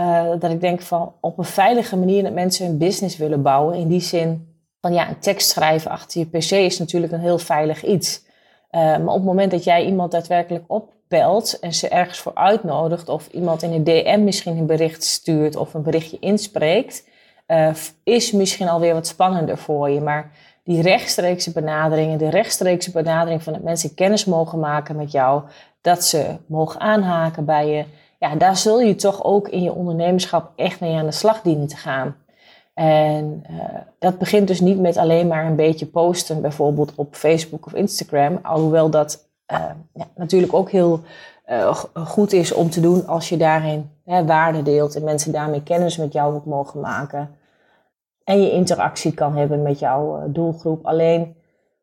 [0.00, 3.76] uh, dat ik denk van op een veilige manier dat mensen hun business willen bouwen.
[3.76, 7.38] In die zin van ja, een tekst schrijven achter je pc is natuurlijk een heel
[7.38, 8.24] veilig iets.
[8.70, 12.34] Uh, maar op het moment dat jij iemand daadwerkelijk op belt en ze ergens voor
[12.34, 17.08] uitnodigt of iemand in een DM misschien een bericht stuurt of een berichtje inspreekt,
[17.48, 17.68] uh,
[18.04, 20.00] is misschien alweer wat spannender voor je.
[20.00, 20.30] Maar
[20.64, 25.42] die rechtstreekse benaderingen, de rechtstreekse benadering van dat mensen kennis mogen maken met jou,
[25.80, 27.84] dat ze mogen aanhaken bij je,
[28.18, 31.66] ja, daar zul je toch ook in je ondernemerschap echt mee aan de slag dienen
[31.66, 32.16] te gaan.
[32.74, 33.58] En uh,
[33.98, 38.38] dat begint dus niet met alleen maar een beetje posten, bijvoorbeeld op Facebook of Instagram.
[38.42, 39.30] Alhoewel dat
[39.92, 41.00] ja, natuurlijk ook heel
[41.50, 45.62] uh, goed is om te doen als je daarin hè, waarde deelt en mensen daarmee
[45.62, 47.30] kennis met jou ook mogen maken.
[48.24, 50.86] En je interactie kan hebben met jouw doelgroep.
[50.86, 51.36] Alleen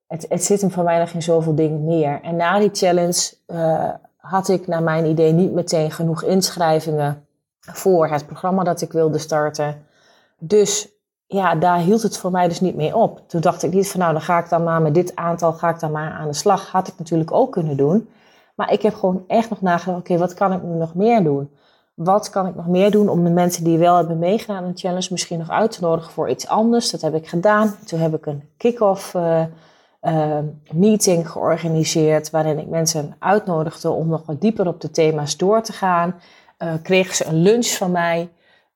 [0.07, 2.19] het, het zit hem voor mij nog in zoveel dingen meer.
[2.21, 3.33] En na die challenge
[4.17, 7.25] had ik naar mijn idee niet meteen genoeg inschrijvingen
[7.59, 9.85] voor het programma dat ik wilde starten.
[10.37, 10.89] Dus
[11.31, 13.21] ja, daar hield het voor mij dus niet mee op.
[13.27, 15.69] Toen dacht ik niet van nou, dan ga ik dan maar met dit aantal ga
[15.69, 16.71] ik dan maar aan de slag.
[16.71, 18.09] Had ik natuurlijk ook kunnen doen.
[18.55, 21.49] Maar ik heb gewoon echt nog nagedacht, oké, wat kan ik nu nog meer doen?
[21.93, 24.77] Wat kan ik nog meer doen om de mensen die wel hebben meegedaan aan de
[24.77, 26.91] challenge misschien nog uit te nodigen voor iets anders?
[26.91, 27.75] Dat heb ik gedaan.
[27.85, 29.43] Toen heb ik een kick-off uh,
[30.01, 30.37] uh,
[30.71, 35.73] meeting georganiseerd waarin ik mensen uitnodigde om nog wat dieper op de thema's door te
[35.73, 36.15] gaan.
[36.59, 38.29] Uh, kregen ze een lunch van mij.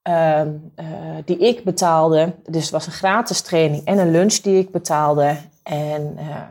[0.04, 0.86] Ehm, eh,
[1.26, 2.34] die ik betaalde.
[2.50, 5.38] Dus het was een gratis training en een lunch die ik betaalde.
[5.64, 6.42] En uh,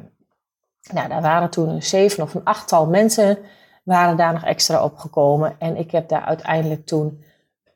[0.92, 3.38] nou, daar waren toen een zeven of een achttal mensen
[3.82, 5.54] waren daar nog extra op gekomen.
[5.58, 7.24] En ik heb daar uiteindelijk toen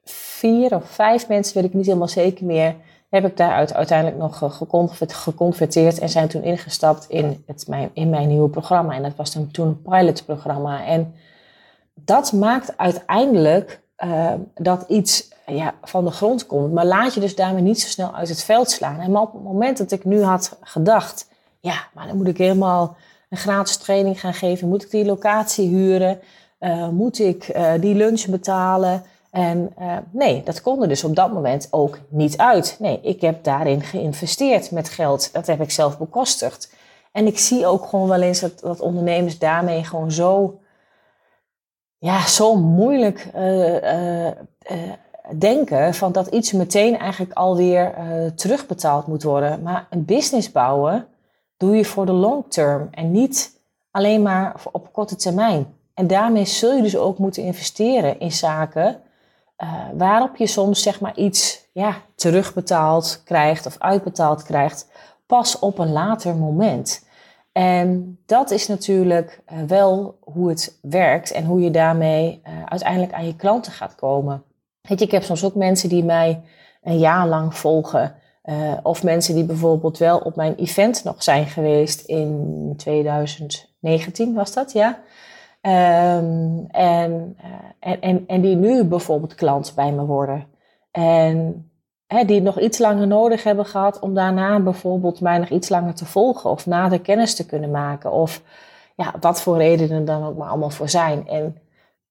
[0.04, 2.74] vier of vijf mensen, weet ik niet helemaal zeker meer,
[3.10, 4.56] heb ik daaruit uiteindelijk nog
[5.06, 8.94] geconverteerd en zijn toen ingestapt in, het, mijn, in mijn nieuwe programma.
[8.94, 10.84] En dat was toen, toen een pilotprogramma.
[10.84, 11.14] En
[11.94, 16.72] dat maakt uiteindelijk uh, dat iets ja, van de grond komt.
[16.72, 19.00] Maar laat je dus daarmee niet zo snel uit het veld slaan.
[19.00, 21.28] En op het moment dat ik nu had gedacht,
[21.60, 22.96] ja, maar dan moet ik helemaal
[23.28, 24.68] een gratis training gaan geven.
[24.68, 26.20] Moet ik die locatie huren?
[26.60, 29.04] Uh, moet ik uh, die lunch betalen?
[29.30, 32.76] En uh, nee, dat kon er dus op dat moment ook niet uit.
[32.78, 35.32] Nee, ik heb daarin geïnvesteerd met geld.
[35.32, 36.74] Dat heb ik zelf bekostigd.
[37.12, 40.60] En ik zie ook gewoon wel eens dat, ondernemers daarmee gewoon zo,
[41.98, 43.30] ja, zo moeilijk
[45.34, 49.62] denken van dat iets meteen eigenlijk alweer uh, terugbetaald moet worden.
[49.62, 51.06] Maar een business bouwen
[51.56, 53.60] doe je voor de long term en niet
[53.90, 55.74] alleen maar op korte termijn.
[55.94, 59.00] En daarmee zul je dus ook moeten investeren in zaken
[59.58, 64.88] uh, waarop je soms zeg maar iets ja, terugbetaald krijgt of uitbetaald krijgt,
[65.26, 67.04] pas op een later moment.
[67.52, 73.26] En dat is natuurlijk uh, wel hoe het werkt en hoe je daarmee uiteindelijk aan
[73.26, 74.44] je klanten gaat komen.
[74.88, 76.42] Ik heb soms ook mensen die mij
[76.82, 78.14] een jaar lang volgen.
[78.44, 84.52] Uh, of mensen die bijvoorbeeld wel op mijn event nog zijn geweest in 2019 was
[84.52, 84.98] dat, ja.
[85.60, 90.46] En, uh, en, en, en die nu bijvoorbeeld klant bij me worden.
[90.90, 91.70] En
[92.06, 95.94] hè, die nog iets langer nodig hebben gehad om daarna bijvoorbeeld mij nog iets langer
[95.94, 96.50] te volgen.
[96.50, 98.12] Of nader kennis te kunnen maken.
[98.12, 98.42] Of
[98.96, 101.28] ja, wat voor redenen dan ook maar allemaal voor zijn.
[101.28, 101.56] En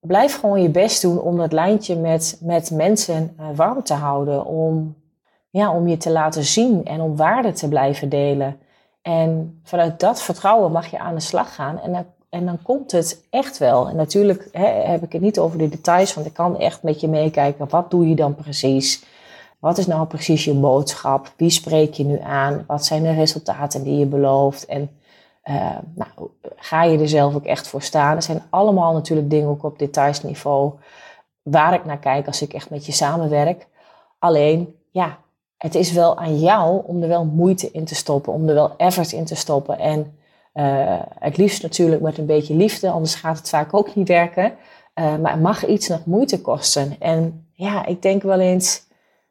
[0.07, 4.45] blijf gewoon je best doen om dat lijntje met, met mensen uh, warm te houden.
[4.45, 4.95] Om,
[5.49, 8.59] ja, om je te laten zien en om waarde te blijven delen.
[9.01, 11.79] En vanuit dat vertrouwen mag je aan de slag gaan.
[11.79, 13.89] En dan, en dan komt het echt wel.
[13.89, 16.99] En natuurlijk hè, heb ik het niet over de details, want ik kan echt met
[16.99, 17.69] je meekijken.
[17.69, 19.05] Wat doe je dan precies?
[19.59, 21.33] Wat is nou precies je boodschap?
[21.37, 22.63] Wie spreek je nu aan?
[22.67, 24.65] Wat zijn de resultaten die je belooft?
[24.65, 24.89] En
[25.49, 28.15] uh, nou, ga je er zelf ook echt voor staan?
[28.15, 30.73] Er zijn allemaal natuurlijk dingen ook op detailsniveau
[31.41, 33.67] waar ik naar kijk als ik echt met je samenwerk.
[34.19, 35.17] Alleen, ja,
[35.57, 38.75] het is wel aan jou om er wel moeite in te stoppen, om er wel
[38.77, 39.79] effort in te stoppen.
[39.79, 40.17] En
[40.53, 44.53] uh, het liefst natuurlijk met een beetje liefde, anders gaat het vaak ook niet werken.
[44.95, 46.95] Uh, maar het mag iets nog moeite kosten.
[46.99, 48.83] En ja, ik denk wel eens,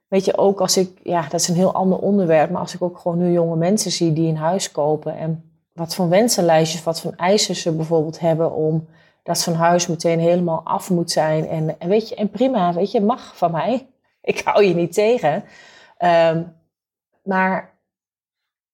[0.09, 2.83] weet je, ook als ik, ja, dat is een heel ander onderwerp, maar als ik
[2.83, 7.01] ook gewoon nu jonge mensen zie die een huis kopen en wat voor wensenlijstjes, wat
[7.01, 8.89] voor eisen ze bijvoorbeeld hebben om
[9.23, 11.49] dat zo'n huis meteen helemaal af moet zijn.
[11.49, 13.89] En, en, weet je, en prima, weet je, mag van mij.
[14.23, 15.45] Ik hou je niet tegen.
[15.99, 16.57] Um,
[17.23, 17.79] maar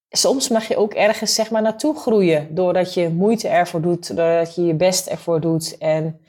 [0.09, 2.55] soms mag je ook ergens zeg maar naartoe groeien.
[2.55, 5.79] Doordat je moeite ervoor doet, doordat je je best ervoor doet.
[5.79, 6.21] En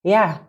[0.00, 0.40] ja,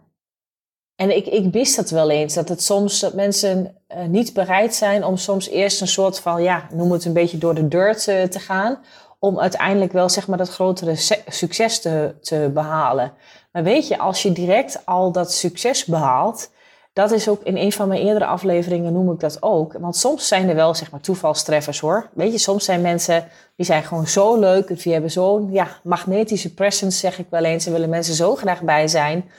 [0.95, 2.34] en ik, ik dat wel eens.
[2.34, 6.43] Dat het soms dat mensen uh, niet bereid zijn om soms eerst een soort van,
[6.43, 8.80] ja, noem het een beetje door de deur te, te gaan
[9.23, 10.95] om uiteindelijk wel zeg maar dat grotere
[11.27, 13.13] succes te, te behalen.
[13.51, 16.51] Maar weet je, als je direct al dat succes behaalt,
[16.93, 19.73] dat is ook in een van mijn eerdere afleveringen noem ik dat ook.
[19.73, 22.09] Want soms zijn er wel zeg maar toevalstreffers hoor.
[22.13, 26.53] Weet je, soms zijn mensen die zijn gewoon zo leuk, die hebben zo'n ja, magnetische
[26.53, 27.65] presence zeg ik wel eens.
[27.65, 29.29] En willen mensen zo graag bij zijn.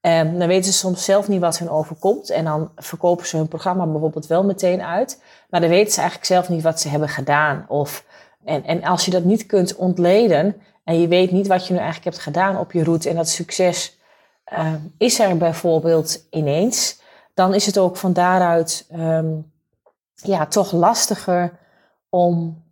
[0.00, 2.30] Um, dan weten ze soms zelf niet wat hun overkomt.
[2.30, 5.22] En dan verkopen ze hun programma bijvoorbeeld wel meteen uit.
[5.50, 7.64] Maar dan weten ze eigenlijk zelf niet wat ze hebben gedaan.
[7.68, 8.04] Of
[8.44, 11.78] en, en als je dat niet kunt ontleden en je weet niet wat je nu
[11.78, 13.98] eigenlijk hebt gedaan op je route en dat succes
[14.52, 17.00] uh, is er bijvoorbeeld ineens,
[17.34, 19.52] dan is het ook van daaruit um,
[20.14, 21.58] ja, toch lastiger
[22.08, 22.62] om,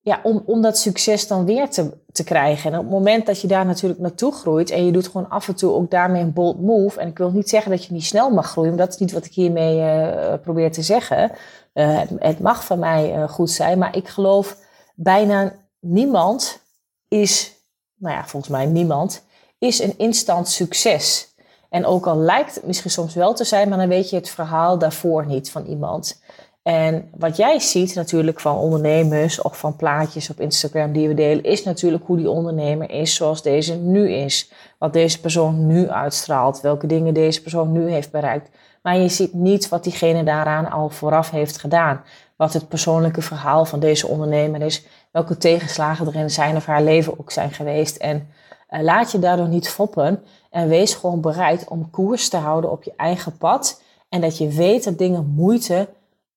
[0.00, 2.72] ja, om, om dat succes dan weer te, te krijgen.
[2.72, 5.48] En op het moment dat je daar natuurlijk naartoe groeit en je doet gewoon af
[5.48, 7.00] en toe ook daarmee een bold move.
[7.00, 9.12] En ik wil niet zeggen dat je niet snel mag groeien, maar dat is niet
[9.12, 11.30] wat ik hiermee uh, probeer te zeggen.
[11.74, 14.56] Uh, het, het, mag van mij uh, goed zijn, maar ik geloof
[15.02, 16.60] bijna niemand
[17.08, 17.52] is,
[17.96, 19.24] nou ja, volgens mij niemand,
[19.58, 21.34] is een instant succes.
[21.70, 24.30] En ook al lijkt het misschien soms wel te zijn, maar dan weet je het
[24.30, 26.22] verhaal daarvoor niet van iemand.
[26.62, 31.44] En wat jij ziet natuurlijk van ondernemers of van plaatjes op Instagram die we delen,
[31.44, 34.52] is natuurlijk hoe die ondernemer is zoals deze nu is.
[34.78, 38.48] Wat deze persoon nu uitstraalt, welke dingen deze persoon nu heeft bereikt.
[38.82, 42.02] Maar je ziet niet wat diegene daaraan al vooraf heeft gedaan.
[42.36, 46.82] Wat het persoonlijke verhaal van deze ondernemer is, welke tegenslagen er in zijn of haar
[46.82, 47.96] leven ook zijn geweest.
[47.96, 48.28] En
[48.70, 52.82] uh, laat je daardoor niet foppen en wees gewoon bereid om koers te houden op
[52.82, 53.82] je eigen pad.
[54.08, 55.88] En dat je weet dat dingen moeite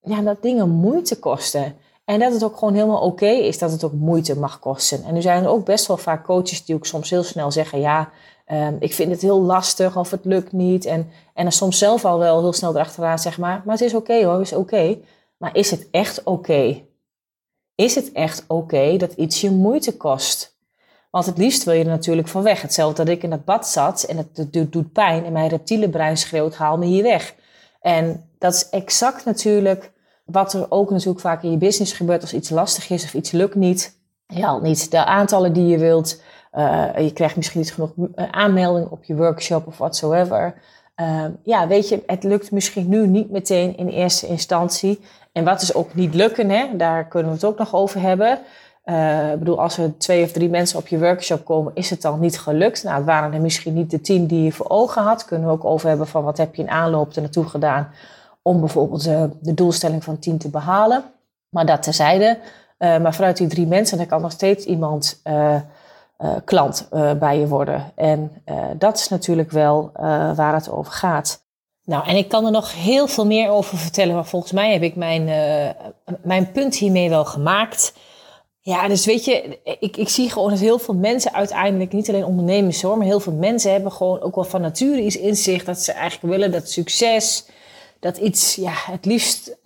[0.06, 1.76] ja, dat dingen moeite kosten.
[2.06, 5.04] En dat het ook gewoon helemaal oké is dat het ook moeite mag kosten.
[5.04, 7.80] En nu zijn er ook best wel vaak coaches die ook soms heel snel zeggen:
[7.80, 8.10] Ja,
[8.52, 10.86] um, ik vind het heel lastig of het lukt niet.
[10.86, 13.94] En, en dan soms zelf al wel heel snel erachteraan zeggen: Maar, maar het is
[13.94, 14.98] oké hoor, is oké.
[15.38, 16.84] Maar is het echt oké?
[17.76, 20.58] Is het echt oké dat iets je moeite kost?
[21.12, 22.62] Want het liefst wil je er natuurlijk van weg.
[22.62, 26.18] Hetzelfde dat ik in dat bad zat en het doet pijn en mijn reptiele brein
[26.18, 27.36] schreeuwt: haal me hier weg.
[27.82, 29.92] En dat is exact natuurlijk
[30.26, 33.32] wat er ook natuurlijk vaak in je business gebeurt als iets lastig is of iets
[33.32, 34.00] lukt niet.
[34.28, 36.22] Haalt niet de aantallen die je wilt.
[36.54, 40.62] Uh, je krijgt misschien niet genoeg eh, aanmelding op je workshop of whatsoever.
[41.02, 45.00] Uh, ja, weet je, het lukt misschien nu niet meteen in eerste instantie.
[45.32, 46.76] En wat is ook niet lukken, hè?
[46.78, 48.40] daar kunnen we het ook nog over hebben.
[48.86, 52.02] Uh, ik bedoel, als er twee of drie mensen op je workshop komen, is het
[52.02, 52.84] dan niet gelukt?
[52.84, 55.26] Nou, het waren er misschien niet de tien die je voor ogen had.
[55.26, 57.92] Kunnen we ook over hebben van wat heb je in aanloop er naartoe gedaan
[58.42, 61.04] om bijvoorbeeld uh, de doelstelling van 10 te behalen.
[61.50, 62.38] Maar dat terzijde.
[62.80, 65.22] Uh, maar vanuit die drie mensen, dan kan nog steeds iemand
[66.46, 66.88] klant
[67.20, 67.92] bij je worden.
[67.96, 68.44] En
[68.78, 69.90] dat is natuurlijk wel
[70.36, 71.44] waar het over gaat.
[71.84, 74.82] Nou, en ik kan er nog heel veel meer over vertellen, maar volgens mij heb
[74.82, 75.26] ik mijn,
[76.24, 77.94] mijn punt hiermee wel gemaakt.
[78.62, 82.26] Ja, dus weet je, ik, ik zie gewoon dat heel veel mensen uiteindelijk, niet alleen
[82.26, 85.64] ondernemers hoor, maar heel veel mensen hebben gewoon ook wel van nature iets in zich
[85.64, 87.46] dat ze eigenlijk willen dat succes,
[88.00, 89.58] dat iets, ja, het liefst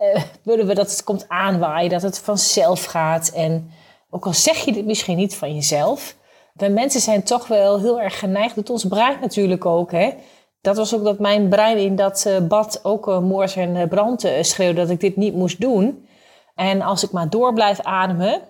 [0.42, 3.28] willen we dat het komt aanwaaien, dat het vanzelf gaat.
[3.28, 3.70] En
[4.10, 6.16] ook al zeg je dit misschien niet van jezelf,
[6.60, 10.14] wij mensen zijn toch wel heel erg geneigd, doet ons brein natuurlijk ook, hè.
[10.60, 14.28] Dat was ook dat mijn brein in dat uh, bad ook uh, moors en brand
[14.40, 16.06] schreeuwde dat ik dit niet moest doen.
[16.54, 18.40] En als ik maar door blijf ademen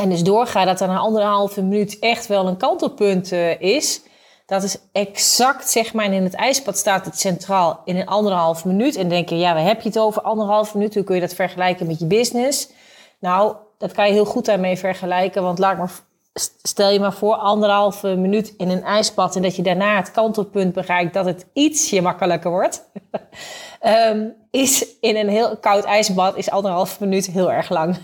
[0.00, 4.02] en dus doorga dat er een anderhalve minuut echt wel een kantelpunt is,
[4.46, 8.96] dat is exact, zeg maar, in het ijspad staat het centraal in een anderhalf minuut.
[8.96, 10.22] En denk je, ja, waar heb je het over?
[10.22, 12.70] Anderhalf minuut, hoe kun je dat vergelijken met je business?
[13.18, 15.90] Nou, dat kan je heel goed daarmee vergelijken, want laat maar,
[16.62, 20.72] stel je maar voor, anderhalve minuut in een ijsbad en dat je daarna het kantelpunt
[20.72, 22.90] bereikt dat het ietsje makkelijker wordt.
[23.82, 27.96] um, is in een heel koud ijsbad is anderhalve minuut heel erg lang.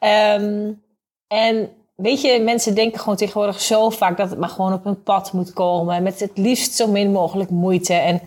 [0.00, 0.82] um,
[1.28, 5.02] en Weet je, mensen denken gewoon tegenwoordig zo vaak dat het maar gewoon op hun
[5.02, 6.02] pad moet komen.
[6.02, 7.94] Met het liefst zo min mogelijk moeite.
[7.94, 8.20] En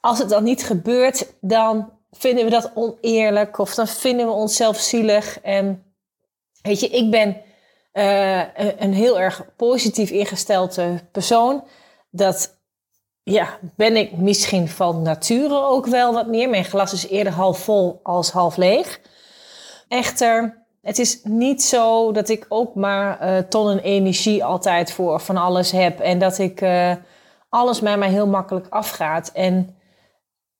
[0.00, 3.58] als het dan niet gebeurt, dan vinden we dat oneerlijk.
[3.58, 5.40] Of dan vinden we onszelf zielig.
[5.40, 5.84] En
[6.62, 7.36] weet je, ik ben
[7.94, 8.42] uh,
[8.78, 11.64] een heel erg positief ingestelde persoon.
[12.10, 12.58] Dat
[13.22, 16.48] ja, ben ik misschien van nature ook wel wat meer.
[16.48, 19.00] Mijn glas is eerder half vol als half leeg.
[19.88, 25.36] Echter het is niet zo dat ik ook maar uh, tonnen energie altijd voor van
[25.36, 26.00] alles heb.
[26.00, 26.92] En dat ik uh,
[27.48, 29.30] alles mij heel makkelijk afgaat.
[29.32, 29.76] En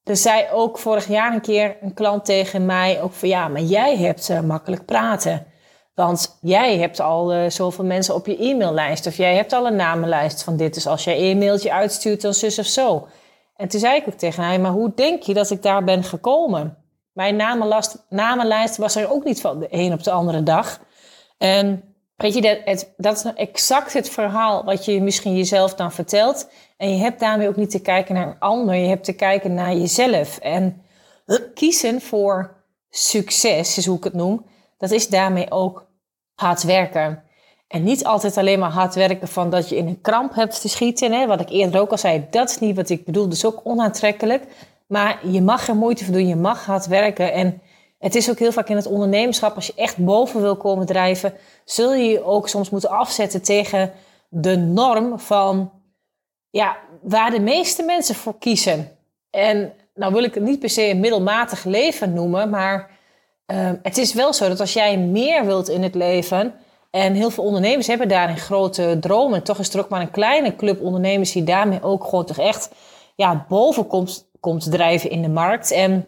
[0.02, 3.60] er zei ook vorig jaar een keer een klant tegen mij ook van ja, maar
[3.60, 5.46] jij hebt makkelijk praten.
[5.94, 9.06] Want jij hebt al zoveel mensen op je e-maillijst.
[9.06, 10.74] Of jij hebt al een namenlijst van dit.
[10.74, 13.06] Dus als jij een e-mailtje uitstuurt, dan zus of zo.
[13.56, 16.04] En toen zei ik ook tegen hij, maar hoe denk je dat ik daar ben
[16.04, 16.76] gekomen?
[17.12, 17.36] Mijn
[18.08, 20.80] namenlijst, was er ook niet van de een op de andere dag.
[21.38, 25.92] En weet je, dat, het, dat is exact het verhaal wat je misschien jezelf dan
[25.92, 26.48] vertelt.
[26.76, 29.54] En je hebt daarmee ook niet te kijken naar een ander, je hebt te kijken
[29.54, 30.38] naar jezelf.
[30.38, 30.82] En
[31.54, 34.46] kiezen voor succes, is hoe ik het noem,
[34.84, 35.86] dat is daarmee ook
[36.34, 37.22] hard werken.
[37.68, 40.68] En niet altijd alleen maar hard werken van dat je in een kramp hebt te
[40.68, 41.12] schieten.
[41.12, 41.26] Hè?
[41.26, 43.28] Wat ik eerder ook al zei, dat is niet wat ik bedoel.
[43.28, 44.44] Dus ook onaantrekkelijk.
[44.86, 47.32] Maar je mag er moeite voor doen, je mag hard werken.
[47.32, 47.62] En
[47.98, 51.34] het is ook heel vaak in het ondernemerschap, als je echt boven wil komen drijven,
[51.64, 53.92] zul je je ook soms moeten afzetten tegen
[54.28, 55.72] de norm van
[56.50, 58.96] ja, waar de meeste mensen voor kiezen.
[59.30, 62.93] En nou wil ik het niet per se een middelmatig leven noemen, maar
[63.46, 66.54] ehm, het is wel zo dat als jij meer wilt in het leven,
[66.94, 70.56] en heel veel ondernemers hebben daarin grote dromen, toch is er ook maar een kleine
[70.56, 72.70] club ondernemers die daarmee ook gewoon toch echt
[73.14, 75.70] ja, boven komt, komt drijven in de markt.
[75.70, 76.04] En,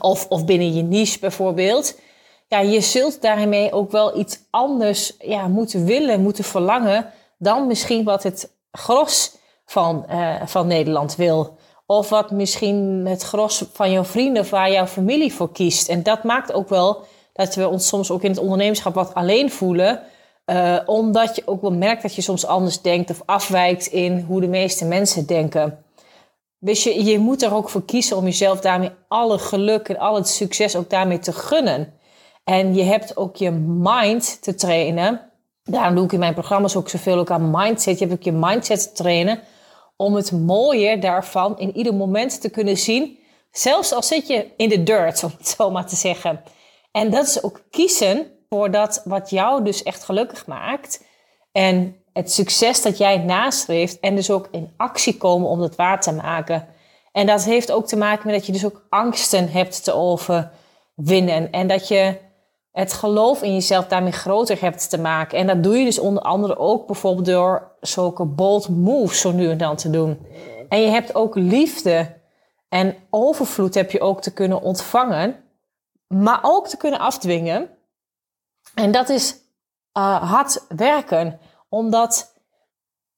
[0.00, 2.00] of, of binnen je niche bijvoorbeeld.
[2.48, 8.04] Ja, je zult daarmee ook wel iets anders ja, moeten willen, moeten verlangen dan misschien
[8.04, 11.57] wat het gros van, uh, van Nederland wil.
[11.90, 15.88] Of wat misschien het gros van jouw vrienden of waar jouw familie voor kiest.
[15.88, 19.50] En dat maakt ook wel dat we ons soms ook in het ondernemerschap wat alleen
[19.50, 20.02] voelen.
[20.46, 24.40] Uh, omdat je ook wel merkt dat je soms anders denkt of afwijkt in hoe
[24.40, 25.84] de meeste mensen denken.
[26.58, 30.14] Dus je, je moet er ook voor kiezen om jezelf daarmee alle geluk en al
[30.14, 31.92] het succes ook daarmee te gunnen.
[32.44, 35.20] En je hebt ook je mind te trainen.
[35.62, 37.98] Daarom doe ik in mijn programma's ook zoveel ook aan mindset.
[37.98, 39.40] Je hebt ook je mindset te trainen
[39.98, 43.18] om het mooie daarvan in ieder moment te kunnen zien.
[43.50, 46.42] Zelfs al zit je in de dirt, om het zo maar te zeggen.
[46.92, 51.04] En dat is ook kiezen voor dat wat jou dus echt gelukkig maakt.
[51.52, 54.00] En het succes dat jij nastreeft.
[54.00, 56.68] En dus ook in actie komen om dat waar te maken.
[57.12, 61.50] En dat heeft ook te maken met dat je dus ook angsten hebt te overwinnen.
[61.50, 62.16] En dat je
[62.72, 65.38] het geloof in jezelf daarmee groter hebt te maken.
[65.38, 69.50] En dat doe je dus onder andere ook bijvoorbeeld door zulke bold moves zo nu
[69.50, 70.26] en dan te doen.
[70.68, 72.16] En je hebt ook liefde
[72.68, 75.44] en overvloed heb je ook te kunnen ontvangen,
[76.06, 77.68] maar ook te kunnen afdwingen.
[78.74, 79.34] En dat is
[79.98, 82.34] uh, hard werken, omdat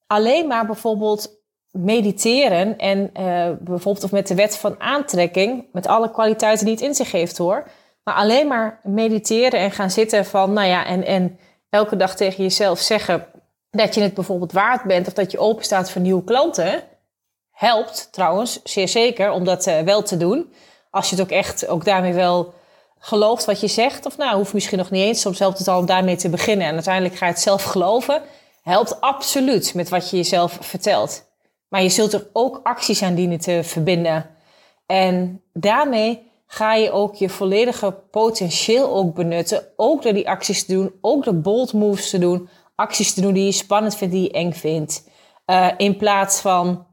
[0.07, 1.39] alleen maar bijvoorbeeld
[1.71, 6.85] mediteren en uh, bijvoorbeeld of met de wet van aantrekking, met alle kwaliteiten die het
[6.85, 7.71] in zich heeft hoor,
[8.05, 12.43] maar alleen maar mediteren en gaan zitten van, nou ja, en, en elke dag tegen
[12.43, 13.27] jezelf zeggen
[13.71, 16.83] dat je het bijvoorbeeld waard bent of dat je open staat voor nieuwe klanten,
[17.51, 20.53] helpt trouwens zeer zeker om dat uh, wel te doen.
[20.91, 22.55] Als je het ook echt ook daarmee wel
[22.99, 25.79] gelooft wat je zegt, of nou, hoeft misschien nog niet eens, soms helpt het al
[25.79, 28.23] om daarmee te beginnen en uiteindelijk ga je het zelf geloven.
[28.63, 31.29] Helpt absoluut met wat je jezelf vertelt.
[31.69, 34.31] Maar je zult er ook acties aan dienen te verbinden.
[34.87, 39.67] En daarmee ga je ook je volledige potentieel ook benutten.
[39.77, 42.49] Ook door die acties te doen, ook door bold moves te doen.
[42.81, 45.09] Acties te doen die je spannend vindt, die je eng vindt.
[45.47, 46.87] Uh, in plaats van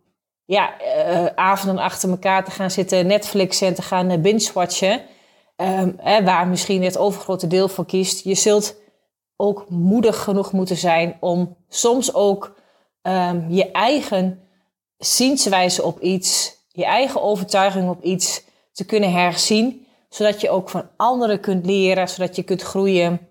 [0.45, 5.01] ja, uh, avonden achter elkaar te gaan zitten Netflixen en te gaan binge-watchen.
[5.55, 8.23] Um, waar misschien het overgrote deel van kiest.
[8.23, 8.75] Je zult
[9.35, 12.55] ook moedig genoeg moeten zijn om soms ook
[13.01, 14.39] um, je eigen
[14.97, 20.89] zienswijze op iets, je eigen overtuiging op iets te kunnen herzien, zodat je ook van
[20.97, 23.26] anderen kunt leren, zodat je kunt groeien.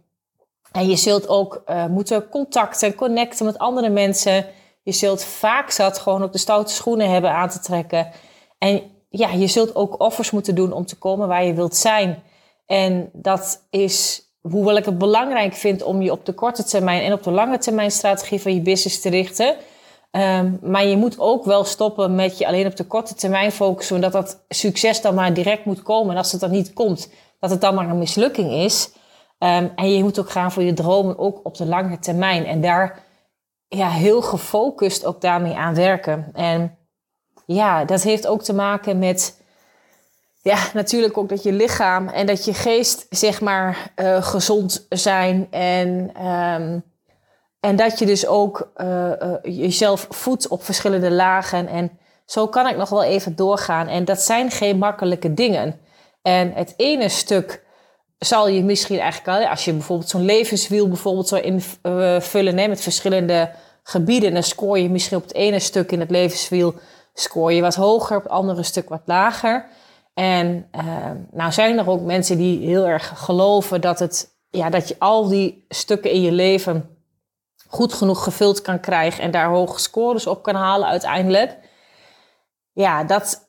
[0.76, 4.46] En je zult ook uh, moeten contacten, connecten met andere mensen.
[4.82, 8.10] Je zult vaak zat gewoon op de stoute schoenen hebben aan te trekken.
[8.58, 12.22] En ja, je zult ook offers moeten doen om te komen waar je wilt zijn.
[12.66, 17.12] En dat is, hoewel ik het belangrijk vind om je op de korte termijn en
[17.12, 19.56] op de lange termijn strategie van je business te richten,
[20.10, 23.94] Um, maar je moet ook wel stoppen met je alleen op de korte termijn focussen,
[23.94, 26.10] omdat dat succes dan maar direct moet komen.
[26.10, 27.10] En als het dan niet komt,
[27.40, 28.90] dat het dan maar een mislukking is.
[29.38, 32.46] Um, en je moet ook gaan voor je dromen, ook op de lange termijn.
[32.46, 33.02] En daar
[33.68, 36.30] ja, heel gefocust ook daarmee aan werken.
[36.32, 36.78] En
[37.46, 39.42] ja, dat heeft ook te maken met,
[40.42, 45.46] ja, natuurlijk ook dat je lichaam en dat je geest, zeg maar, uh, gezond zijn.
[45.50, 46.84] En um,
[47.60, 51.68] en dat je dus ook uh, uh, jezelf voedt op verschillende lagen.
[51.68, 53.88] En zo kan ik nog wel even doorgaan.
[53.88, 55.80] En dat zijn geen makkelijke dingen.
[56.22, 57.64] En het ene stuk
[58.18, 62.80] zal je misschien eigenlijk al, als je bijvoorbeeld zo'n levenswiel bijvoorbeeld zou invullen hè, met
[62.80, 63.50] verschillende
[63.82, 66.74] gebieden, dan scoor je misschien op het ene stuk in het levenswiel
[67.14, 69.68] scoor je wat hoger, op het andere stuk wat lager.
[70.14, 74.88] En uh, nou zijn er ook mensen die heel erg geloven dat, het, ja, dat
[74.88, 76.96] je al die stukken in je leven
[77.68, 81.58] goed genoeg gevuld kan krijgen en daar hoge scores op kan halen uiteindelijk.
[82.72, 83.45] Ja, dat.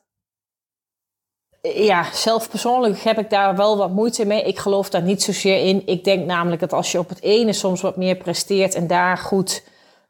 [1.74, 4.42] Ja, zelf persoonlijk heb ik daar wel wat moeite mee.
[4.42, 5.82] Ik geloof daar niet zozeer in.
[5.86, 9.18] Ik denk namelijk dat als je op het ene soms wat meer presteert en daar
[9.18, 9.62] goed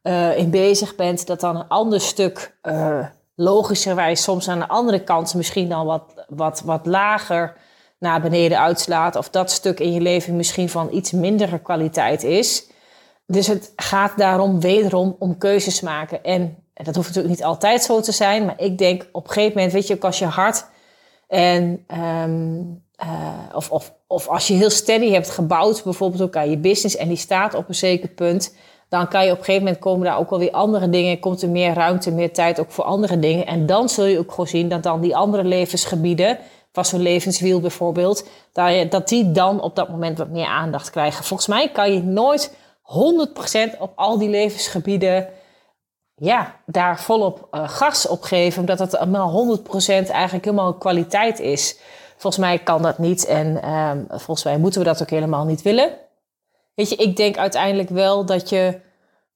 [0.02, 5.04] uh, in bezig bent, dat dan een ander stuk uh, logischerwijs soms aan de andere
[5.04, 7.56] kant misschien dan wat, wat, wat lager
[7.98, 9.16] naar beneden uitslaat.
[9.16, 12.66] Of dat stuk in je leven misschien van iets mindere kwaliteit is.
[13.26, 16.24] Dus het gaat daarom wederom om keuzes maken.
[16.24, 19.56] En dat hoeft natuurlijk niet altijd zo te zijn, maar ik denk op een gegeven
[19.56, 20.64] moment, weet je, ook als je hart
[21.28, 21.84] en
[22.24, 26.58] um, uh, of, of, of als je heel steady hebt gebouwd, bijvoorbeeld ook aan je
[26.58, 28.52] business, en die staat op een zeker punt
[28.88, 31.18] dan kan je op een gegeven moment komen daar ook wel weer andere dingen.
[31.18, 33.46] Komt er meer ruimte, meer tijd ook voor andere dingen.
[33.46, 36.38] En dan zul je ook gewoon zien dat dan die andere levensgebieden,
[36.72, 38.28] was zo'n levenswiel bijvoorbeeld,
[38.90, 41.24] dat die dan op dat moment wat meer aandacht krijgen.
[41.24, 42.56] Volgens mij kan je nooit
[43.74, 45.28] 100% op al die levensgebieden
[46.18, 51.78] ja, daar volop uh, gas op geven, omdat het allemaal 100% eigenlijk helemaal kwaliteit is.
[52.16, 55.62] Volgens mij kan dat niet en um, volgens mij moeten we dat ook helemaal niet
[55.62, 55.96] willen.
[56.74, 58.80] Weet je, ik denk uiteindelijk wel dat je,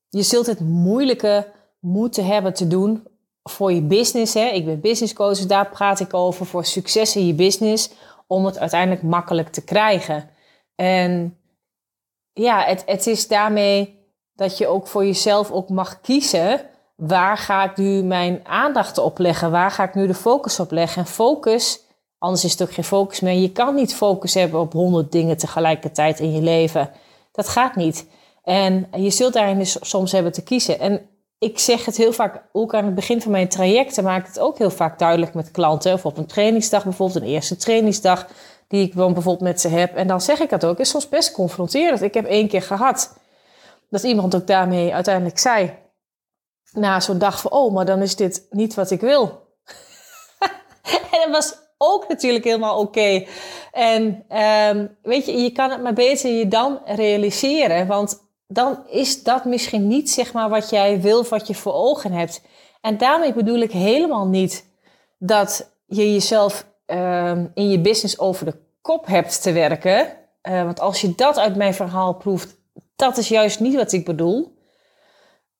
[0.08, 3.06] je zult het moeilijke moeten hebben te doen
[3.42, 4.34] voor je business.
[4.34, 4.46] Hè?
[4.46, 7.90] Ik ben business coach, dus daar praat ik over voor succes in je business,
[8.26, 10.30] om het uiteindelijk makkelijk te krijgen.
[10.74, 11.38] En
[12.32, 14.00] ja, het, het is daarmee
[14.34, 16.60] dat je ook voor jezelf ook mag kiezen.
[17.06, 19.50] Waar ga ik nu mijn aandacht op leggen?
[19.50, 21.02] Waar ga ik nu de focus op leggen?
[21.02, 21.80] En focus,
[22.18, 23.34] anders is het ook geen focus meer.
[23.34, 26.90] Je kan niet focus hebben op honderd dingen tegelijkertijd in je leven.
[27.32, 28.06] Dat gaat niet.
[28.42, 30.80] En je zult daarin dus soms hebben te kiezen.
[30.80, 31.00] En
[31.38, 34.40] ik zeg het heel vaak, ook aan het begin van mijn trajecten, maak ik het
[34.40, 35.92] ook heel vaak duidelijk met klanten.
[35.92, 38.26] Of op een trainingsdag bijvoorbeeld, een eerste trainingsdag
[38.68, 39.96] die ik dan bijvoorbeeld met ze heb.
[39.96, 40.78] En dan zeg ik dat ook.
[40.78, 42.02] is soms best confronterend.
[42.02, 43.16] Ik heb één keer gehad
[43.90, 45.80] dat iemand ook daarmee uiteindelijk zei,
[46.72, 49.46] na zo'n dag van, oh, maar dan is dit niet wat ik wil.
[51.12, 53.24] en dat was ook natuurlijk helemaal oké.
[53.72, 54.24] En
[54.76, 59.44] um, weet je, je kan het maar beter je dan realiseren, want dan is dat
[59.44, 62.42] misschien niet zeg maar wat jij wil, wat je voor ogen hebt.
[62.80, 64.66] En daarmee bedoel ik helemaal niet
[65.18, 70.12] dat je jezelf um, in je business over de kop hebt te werken.
[70.42, 72.56] Uh, want als je dat uit mijn verhaal proeft,
[72.96, 74.56] dat is juist niet wat ik bedoel.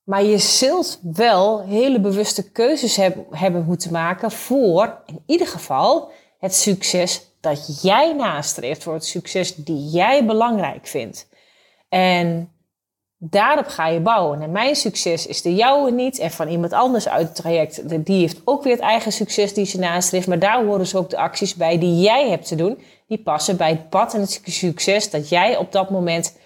[0.05, 6.11] Maar je zult wel hele bewuste keuzes heb, hebben moeten maken voor, in ieder geval,
[6.39, 8.83] het succes dat jij nastreeft.
[8.83, 11.29] Voor het succes die jij belangrijk vindt.
[11.89, 12.53] En
[13.19, 14.43] daarop ga je bouwen.
[14.43, 16.19] En mijn succes is de jouwe niet.
[16.19, 19.65] En van iemand anders uit het traject, die heeft ook weer het eigen succes die
[19.65, 20.27] ze nastreeft.
[20.27, 22.79] Maar daar horen dus ook de acties bij die jij hebt te doen.
[23.07, 26.37] Die passen bij het pad en het succes dat jij op dat moment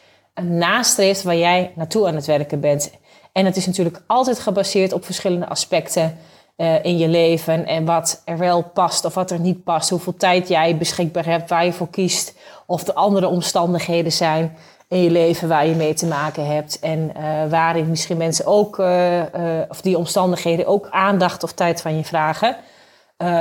[0.43, 2.91] nastreeft waar jij naartoe aan het werken bent.
[3.37, 6.19] En het is natuurlijk altijd gebaseerd op verschillende aspecten
[6.57, 7.67] uh, in je leven.
[7.67, 9.91] En wat er wel past of wat er niet past.
[9.91, 12.35] Hoeveel tijd jij beschikbaar hebt, waar je voor kiest.
[12.67, 14.57] Of er andere omstandigheden zijn
[14.89, 16.79] in je leven waar je mee te maken hebt.
[16.79, 19.23] En uh, waarin misschien mensen ook, uh,
[19.69, 22.57] of die omstandigheden ook aandacht of tijd van je vragen.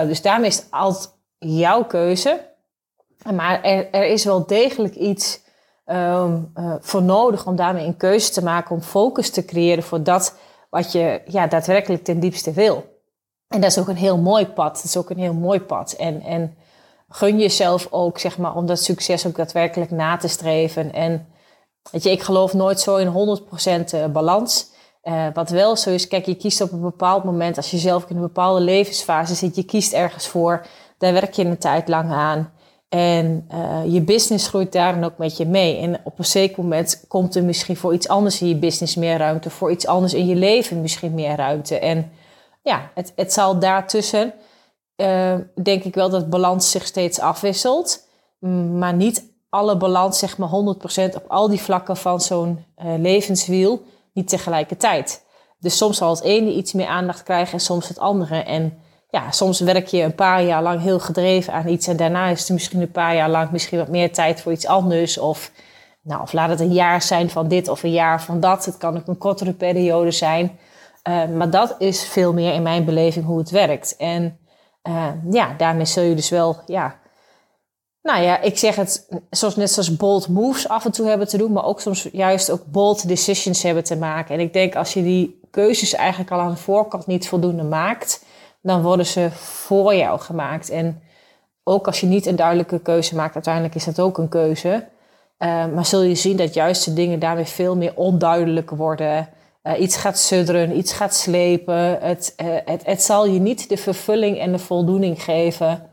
[0.07, 2.41] dus daarmee is het altijd jouw keuze.
[3.33, 5.43] Maar er is wel degelijk iets
[5.85, 10.35] um, voor nodig om daarmee een keuze te maken, om focus te creëren voor dat
[10.69, 12.93] wat je ja, daadwerkelijk ten diepste wil.
[13.47, 14.75] En dat is ook een heel mooi pad.
[14.75, 15.91] Dat is ook een heel mooi pad.
[15.91, 16.57] En, en
[17.09, 20.93] gun jezelf ook, zeg maar, om dat succes ook daadwerkelijk na te streven.
[20.93, 21.27] En
[21.91, 23.39] weet je, ik geloof nooit zo in
[23.87, 24.73] 100% eh, balans.
[25.03, 28.05] Uh, wat wel zo is, kijk, je kiest op een bepaald moment, als je zelf
[28.09, 30.65] in een bepaalde levensfase zit, je kiest ergens voor,
[30.97, 32.53] daar werk je een tijd lang aan.
[32.95, 35.77] En uh, je business groeit daar dan ook met je mee.
[35.77, 39.17] En op een zeker moment komt er misschien voor iets anders in je business meer
[39.17, 41.79] ruimte, voor iets anders in je leven misschien meer ruimte.
[41.79, 42.11] En
[42.61, 44.33] ja, het, het zal daartussen,
[44.95, 48.07] uh, denk ik wel dat balans zich steeds afwisselt.
[48.77, 53.81] Maar niet alle balans, zeg maar 100% op al die vlakken van zo'n uh, levenswiel,
[54.13, 55.23] niet tegelijkertijd.
[55.59, 58.35] Dus soms zal het ene iets meer aandacht krijgen en soms het andere.
[58.35, 58.79] En
[59.15, 62.47] ja, soms werk je een paar jaar lang heel gedreven aan iets en daarna is
[62.47, 65.17] er misschien een paar jaar lang misschien wat meer tijd voor iets anders.
[65.17, 65.51] Of,
[66.01, 68.65] nou, of laat het een jaar zijn van dit of een jaar van dat.
[68.65, 70.59] Het kan ook een kortere periode zijn.
[71.09, 73.95] Uh, maar dat is veel meer in mijn beleving hoe het werkt.
[73.97, 74.37] En
[74.83, 76.95] uh, ja, daarmee zul je dus wel, ja,
[78.01, 81.37] nou ja, ik zeg het zoals, net zoals bold moves af en toe hebben te
[81.37, 84.35] doen, maar ook soms juist ook bold decisions hebben te maken.
[84.35, 88.24] En ik denk als je die keuzes eigenlijk al aan de voorkant niet voldoende maakt,
[88.65, 90.69] dan worden ze voor jou gemaakt.
[90.69, 91.01] En
[91.63, 94.87] ook als je niet een duidelijke keuze maakt, uiteindelijk is dat ook een keuze.
[95.39, 99.29] Uh, maar zul je zien dat juist de dingen daarmee veel meer onduidelijk worden.
[99.63, 101.99] Uh, iets gaat sudderen, iets gaat slepen.
[102.01, 105.89] Het, uh, het, het zal je niet de vervulling en de voldoening geven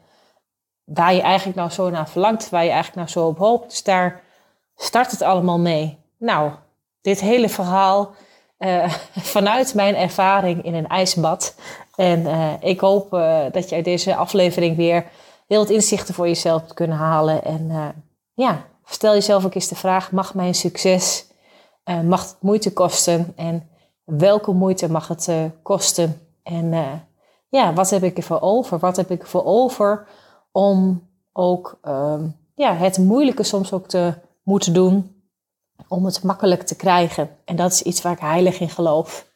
[0.85, 3.71] waar je eigenlijk nou zo naar verlangt, waar je eigenlijk nou zo op hoopt.
[3.71, 4.21] Dus daar
[4.77, 5.99] start het allemaal mee.
[6.19, 6.51] Nou,
[7.01, 8.15] dit hele verhaal
[9.35, 11.55] vanuit mijn ervaring in een ijsbad
[12.03, 15.07] en uh, ik hoop uh, dat je uit deze aflevering weer
[15.47, 17.45] heel wat inzichten voor jezelf hebt kunnen halen.
[17.45, 17.89] En uh,
[18.35, 21.27] ja, stel jezelf ook eens de vraag: mag mijn succes,
[22.05, 23.33] mag het moeite kosten?
[23.37, 23.69] En
[24.05, 25.29] welke moeite mag het
[25.63, 26.21] kosten?
[26.43, 26.73] En
[27.49, 28.79] ja, wat heb ik ervoor over?
[28.79, 30.07] Wat heb ik ervoor over
[30.53, 31.79] om ook
[32.55, 35.23] ja, het moeilijke soms ook te moeten doen?
[35.89, 37.31] om het makkelijk te krijgen.
[37.45, 39.31] En dat is iets waar ik heilig in geloof.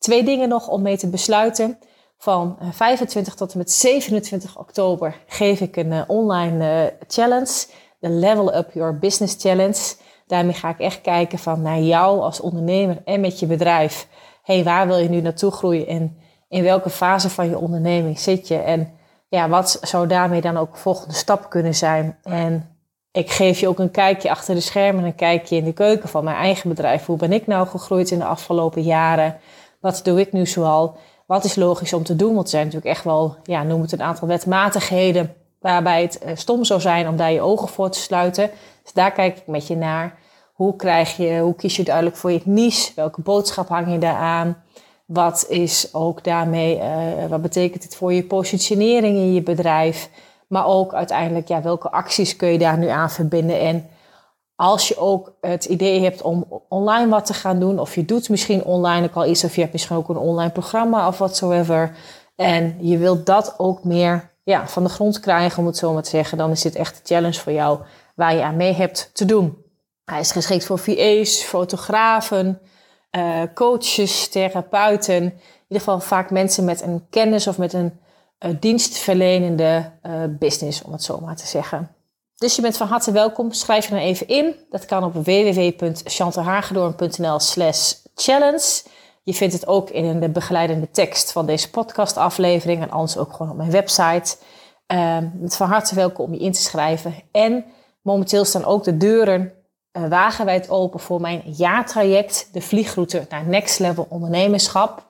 [0.00, 1.78] Twee dingen nog om mee te besluiten.
[2.18, 7.66] Van 25 tot en met 27 oktober geef ik een online challenge.
[7.98, 9.94] De Level Up Your Business Challenge.
[10.26, 14.08] Daarmee ga ik echt kijken van naar jou als ondernemer en met je bedrijf.
[14.42, 16.16] hey, waar wil je nu naartoe groeien en
[16.48, 18.56] in welke fase van je onderneming zit je?
[18.56, 18.92] En
[19.28, 22.18] ja, wat zou daarmee dan ook de volgende stap kunnen zijn?
[22.22, 22.76] En
[23.12, 26.24] ik geef je ook een kijkje achter de schermen, een kijkje in de keuken van
[26.24, 27.06] mijn eigen bedrijf.
[27.06, 29.36] Hoe ben ik nou gegroeid in de afgelopen jaren?
[29.80, 30.96] Wat doe ik nu zoal?
[31.26, 32.32] Wat is logisch om te doen?
[32.34, 36.36] Want er zijn natuurlijk echt wel, ja, noem het een aantal wetmatigheden waarbij het eh,
[36.36, 38.50] stom zou zijn om daar je ogen voor te sluiten.
[38.82, 40.18] Dus daar kijk ik met je naar.
[40.52, 42.92] Hoe, krijg je, hoe kies je duidelijk voor je niche?
[42.94, 44.62] Welke boodschap hang je daar aan?
[45.04, 50.10] Wat is ook daarmee, uh, wat betekent het voor je positionering in je bedrijf?
[50.46, 53.60] Maar ook uiteindelijk, ja, welke acties kun je daar nu aan verbinden?
[53.60, 53.88] En
[54.60, 58.28] als je ook het idee hebt om online wat te gaan doen, of je doet
[58.28, 61.96] misschien online ook al iets, of je hebt misschien ook een online programma of watsoever.
[62.36, 66.02] En je wilt dat ook meer ja, van de grond krijgen, om het zo maar
[66.02, 67.78] te zeggen, dan is dit echt een challenge voor jou
[68.14, 69.64] waar je aan mee hebt te doen.
[70.04, 72.60] Hij is geschikt voor VA's, fotografen,
[73.16, 75.22] uh, coaches, therapeuten.
[75.22, 75.32] In
[75.68, 78.00] ieder geval vaak mensen met een kennis of met een
[78.46, 81.94] uh, dienstverlenende uh, business, om het zo maar te zeggen.
[82.40, 83.52] Dus je bent van harte welkom.
[83.52, 84.54] Schrijf je dan even in.
[84.70, 88.82] Dat kan op www.chantalhagedoorn.nl slash challenge.
[89.22, 93.50] Je vindt het ook in de begeleidende tekst van deze podcastaflevering en anders ook gewoon
[93.50, 94.36] op mijn website.
[94.92, 97.14] Uh, van harte welkom om je in te schrijven.
[97.32, 97.64] En
[98.02, 99.52] momenteel staan ook de deuren
[99.92, 105.06] uh, wagenwijd open voor mijn jaartraject, de vliegroute naar Next Level Ondernemerschap.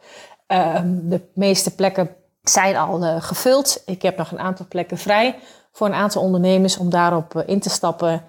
[0.49, 3.83] Uh, de meeste plekken zijn al uh, gevuld.
[3.87, 5.39] Ik heb nog een aantal plekken vrij
[5.73, 8.23] voor een aantal ondernemers om daarop uh, in te stappen.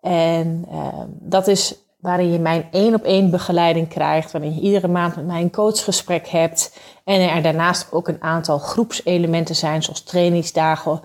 [0.00, 4.88] En ehm, dat is waarin je mijn één op één begeleiding krijgt, waarin je iedere
[4.88, 6.78] maand met mij een coachgesprek hebt.
[7.04, 11.00] En er daarnaast ook een aantal groepselementen zijn, zoals trainingsdagen,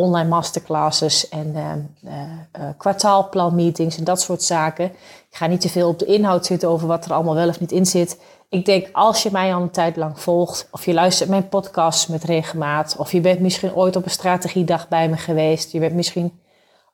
[0.00, 4.84] online masterclasses en uh, uh, kwartaalplanmeetings en dat soort zaken.
[5.30, 7.60] Ik ga niet te veel op de inhoud zitten over wat er allemaal wel of
[7.60, 8.20] niet in zit.
[8.48, 12.08] Ik denk als je mij al een tijd lang volgt, of je luistert mijn podcast
[12.08, 15.94] met regelmaat, of je bent misschien ooit op een strategiedag bij me geweest, je bent
[15.94, 16.40] misschien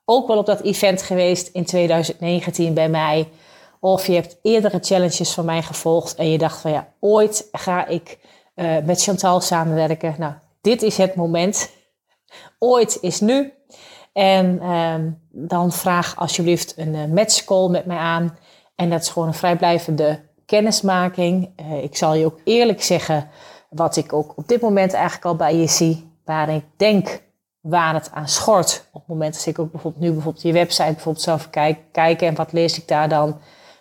[0.05, 3.29] ook wel op dat event geweest in 2019 bij mij,
[3.79, 7.87] of je hebt eerdere challenges van mij gevolgd en je dacht van ja, ooit ga
[7.87, 8.17] ik
[8.85, 10.15] met Chantal samenwerken.
[10.17, 11.69] Nou, dit is het moment
[12.59, 13.53] ooit is nu.
[14.13, 18.37] En ehm, dan vraag alsjeblieft een uh, matchcall met mij aan.
[18.75, 21.49] En dat is gewoon een vrijblijvende kennismaking.
[21.59, 23.29] Uh, ik zal je ook eerlijk zeggen
[23.69, 26.11] wat ik ook op dit moment eigenlijk al bij je zie.
[26.25, 27.21] Waar ik denk
[27.61, 28.87] waar het aan schort.
[28.91, 32.27] Op het moment dat ik ook bijvoorbeeld nu bijvoorbeeld je website bijvoorbeeld zelf kijk, kijken
[32.27, 33.37] en wat lees ik daar dan.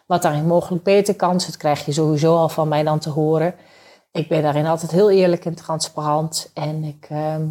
[0.06, 1.32] Wat daarin mogelijk beter kan.
[1.32, 3.54] Dat krijg je sowieso al van mij dan te horen.
[4.12, 6.50] Ik ben daarin altijd heel eerlijk en transparant.
[6.54, 7.06] En ik...
[7.10, 7.42] Ehm,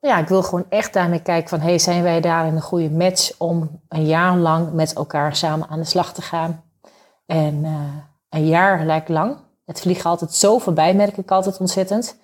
[0.00, 2.90] ja, ik wil gewoon echt daarmee kijken van, hey, zijn wij daar in een goede
[2.90, 6.64] match om een jaar lang met elkaar samen aan de slag te gaan?
[7.26, 7.80] En uh,
[8.28, 9.36] een jaar lijkt lang.
[9.64, 12.16] Het vliegt altijd zo voorbij, merk ik altijd ontzettend.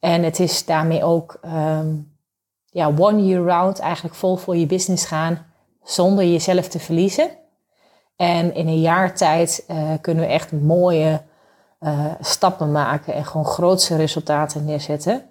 [0.00, 2.18] En het is daarmee ook um,
[2.64, 5.46] ja, one year round eigenlijk vol voor je business gaan
[5.82, 7.30] zonder jezelf te verliezen.
[8.16, 11.22] En in een jaar tijd uh, kunnen we echt mooie
[11.80, 15.22] uh, stappen maken en gewoon grootse resultaten neerzetten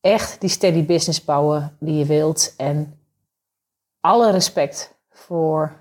[0.00, 2.54] echt die steady business bouwen die je wilt.
[2.56, 2.98] En
[4.00, 5.72] alle respect voor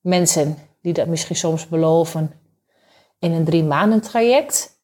[0.00, 2.32] mensen die dat misschien soms beloven
[3.18, 4.80] in een drie maanden traject.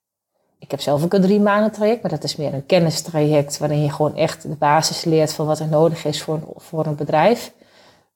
[0.59, 3.83] Ik heb zelf ook een drie maanden traject, maar dat is meer een kennistraject waarin
[3.83, 7.53] je gewoon echt de basis leert van wat er nodig is voor, voor een bedrijf.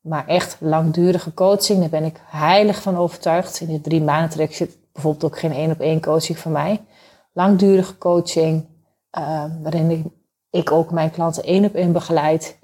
[0.01, 3.61] Maar echt langdurige coaching, daar ben ik heilig van overtuigd.
[3.61, 6.81] In dit drie maanden traject zit bijvoorbeeld ook geen één op één coaching van mij.
[7.33, 8.67] Langdurige coaching,
[9.19, 10.05] uh, waarin ik
[10.53, 12.59] ik ook mijn klanten één op één begeleid,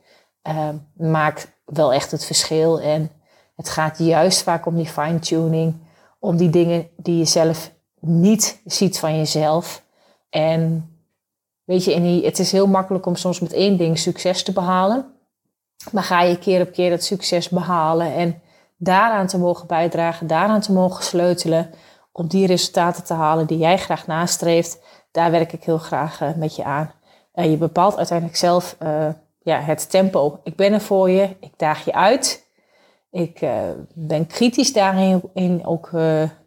[0.49, 2.80] uh, maakt wel echt het verschil.
[2.80, 3.11] En
[3.57, 5.74] het gaat juist vaak om die fine-tuning,
[6.18, 9.82] om die dingen die je zelf niet ziet van jezelf.
[10.30, 10.91] En
[11.64, 15.12] weet je, in het is heel makkelijk om soms met één ding succes te behalen.
[15.93, 18.41] Maar ga je keer op keer dat succes behalen en
[18.76, 21.70] daaraan te mogen bijdragen, daaraan te mogen sleutelen,
[22.12, 24.78] om die resultaten te halen die jij graag nastreeft,
[25.11, 26.93] daar werk ik heel graag uh, met je aan.
[27.39, 29.09] Uh, je bepaalt uiteindelijk zelf uh,
[29.43, 30.41] ja, het tempo.
[30.45, 32.47] Ik ben er voor je, ik daag je uit.
[33.11, 33.61] Ik uh,
[33.95, 35.91] ben kritisch daarin in, ook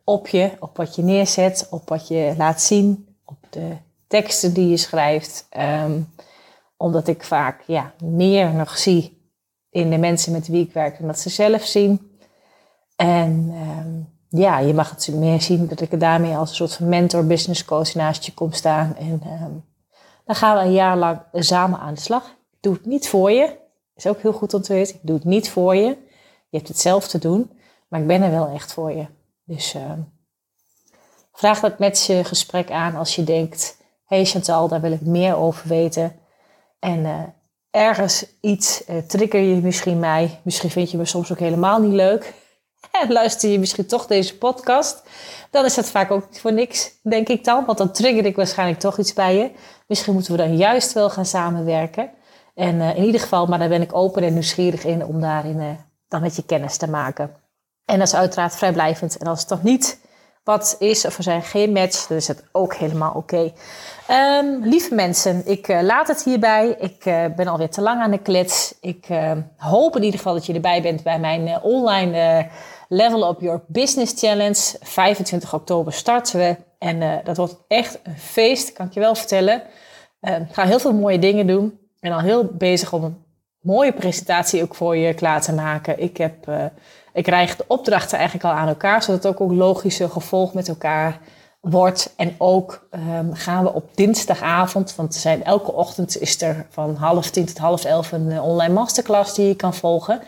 [0.03, 3.77] op je, op wat je neerzet, op wat je laat zien, op de
[4.07, 5.47] teksten die je schrijft.
[5.57, 6.07] Um,
[6.81, 9.21] omdat ik vaak ja, meer nog zie
[9.69, 12.11] in de mensen met wie ik werk dan dat ze zelf zien.
[12.95, 16.73] En ehm, ja, je mag het meer zien dat ik er daarmee als een soort
[16.73, 18.95] van mentor, business coach naast je kom staan.
[18.95, 19.51] En ehm,
[20.25, 22.25] dan gaan we een jaar lang samen aan de slag.
[22.25, 23.57] Ik doe het niet voor je.
[23.95, 24.95] Is ook heel goed om te weten.
[24.95, 25.97] Ik doe het niet voor je.
[26.49, 27.51] Je hebt het zelf te doen.
[27.87, 29.05] Maar ik ben er wel echt voor je.
[29.43, 29.91] Dus uh,
[31.33, 33.77] vraag dat met je gesprek aan als je denkt...
[34.05, 36.15] hey Chantal, daar wil ik meer over weten.
[36.79, 37.23] En uh,
[37.71, 40.39] ergens iets uh, trigger je misschien mij.
[40.43, 42.33] Misschien vind je me soms ook helemaal niet leuk.
[43.01, 45.03] En luister je misschien toch deze podcast.
[45.49, 47.65] Dan is dat vaak ook voor niks, denk ik dan.
[47.65, 49.51] Want dan trigger ik waarschijnlijk toch iets bij je.
[49.91, 52.09] Misschien moeten we dan juist wel gaan samenwerken.
[52.55, 55.59] En uh, in ieder geval, maar daar ben ik open en nieuwsgierig in om daarin
[55.59, 55.69] uh,
[56.07, 57.35] dan met je kennis te maken.
[57.85, 59.17] En dat is uiteraard vrijblijvend.
[59.17, 59.99] En als het toch niet
[60.43, 63.51] wat is of er zijn geen match, dan is het ook helemaal oké.
[64.11, 66.75] Um, lieve mensen, ik uh, laat het hierbij.
[66.79, 68.75] Ik uh, ben alweer te lang aan de klets.
[68.81, 72.47] Ik uh, hoop in ieder geval dat je erbij bent bij mijn online
[72.87, 74.75] Level Up Your Business Challenge.
[74.81, 76.55] 25 oktober starten we.
[76.81, 79.63] En dat wordt echt een feest, kan ik je wel vertellen.
[80.21, 81.79] ik ga heel veel mooie dingen doen.
[81.99, 83.23] En al heel bezig om een
[83.61, 85.99] mooie presentatie ook voor je klaar te maken.
[85.99, 86.33] Ik, heb,
[87.13, 90.67] ik krijg de opdrachten eigenlijk al aan elkaar, zodat het ook een logische gevolg met
[90.67, 91.19] elkaar
[91.61, 92.13] wordt.
[92.15, 97.29] En ook um, gaan we op dinsdagavond, want zijn, elke ochtend is er van half
[97.29, 100.21] tien tot half elf een uh, online masterclass die je kan volgen.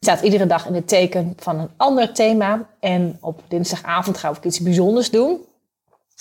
[0.00, 2.66] Staat iedere dag in het teken van een ander thema.
[2.80, 5.40] En op dinsdagavond gaan we ook iets bijzonders doen.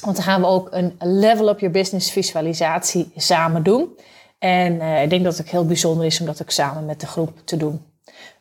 [0.01, 3.97] Want dan gaan we ook een Level Up Your Business visualisatie samen doen.
[4.39, 7.07] En uh, ik denk dat het heel bijzonder is om dat ook samen met de
[7.07, 7.85] groep te doen.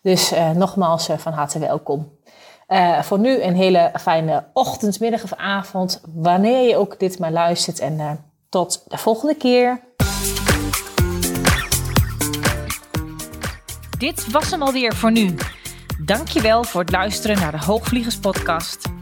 [0.03, 2.21] Dus uh, nogmaals van harte welkom.
[3.03, 7.79] Voor nu een hele fijne ochtend, middag of avond, wanneer je ook dit maar luistert.
[7.79, 9.81] En tot de volgende keer.
[13.99, 15.35] Dit was hem alweer voor nu.
[16.05, 19.02] Dankjewel voor het luisteren naar de Hoogvliegers podcast.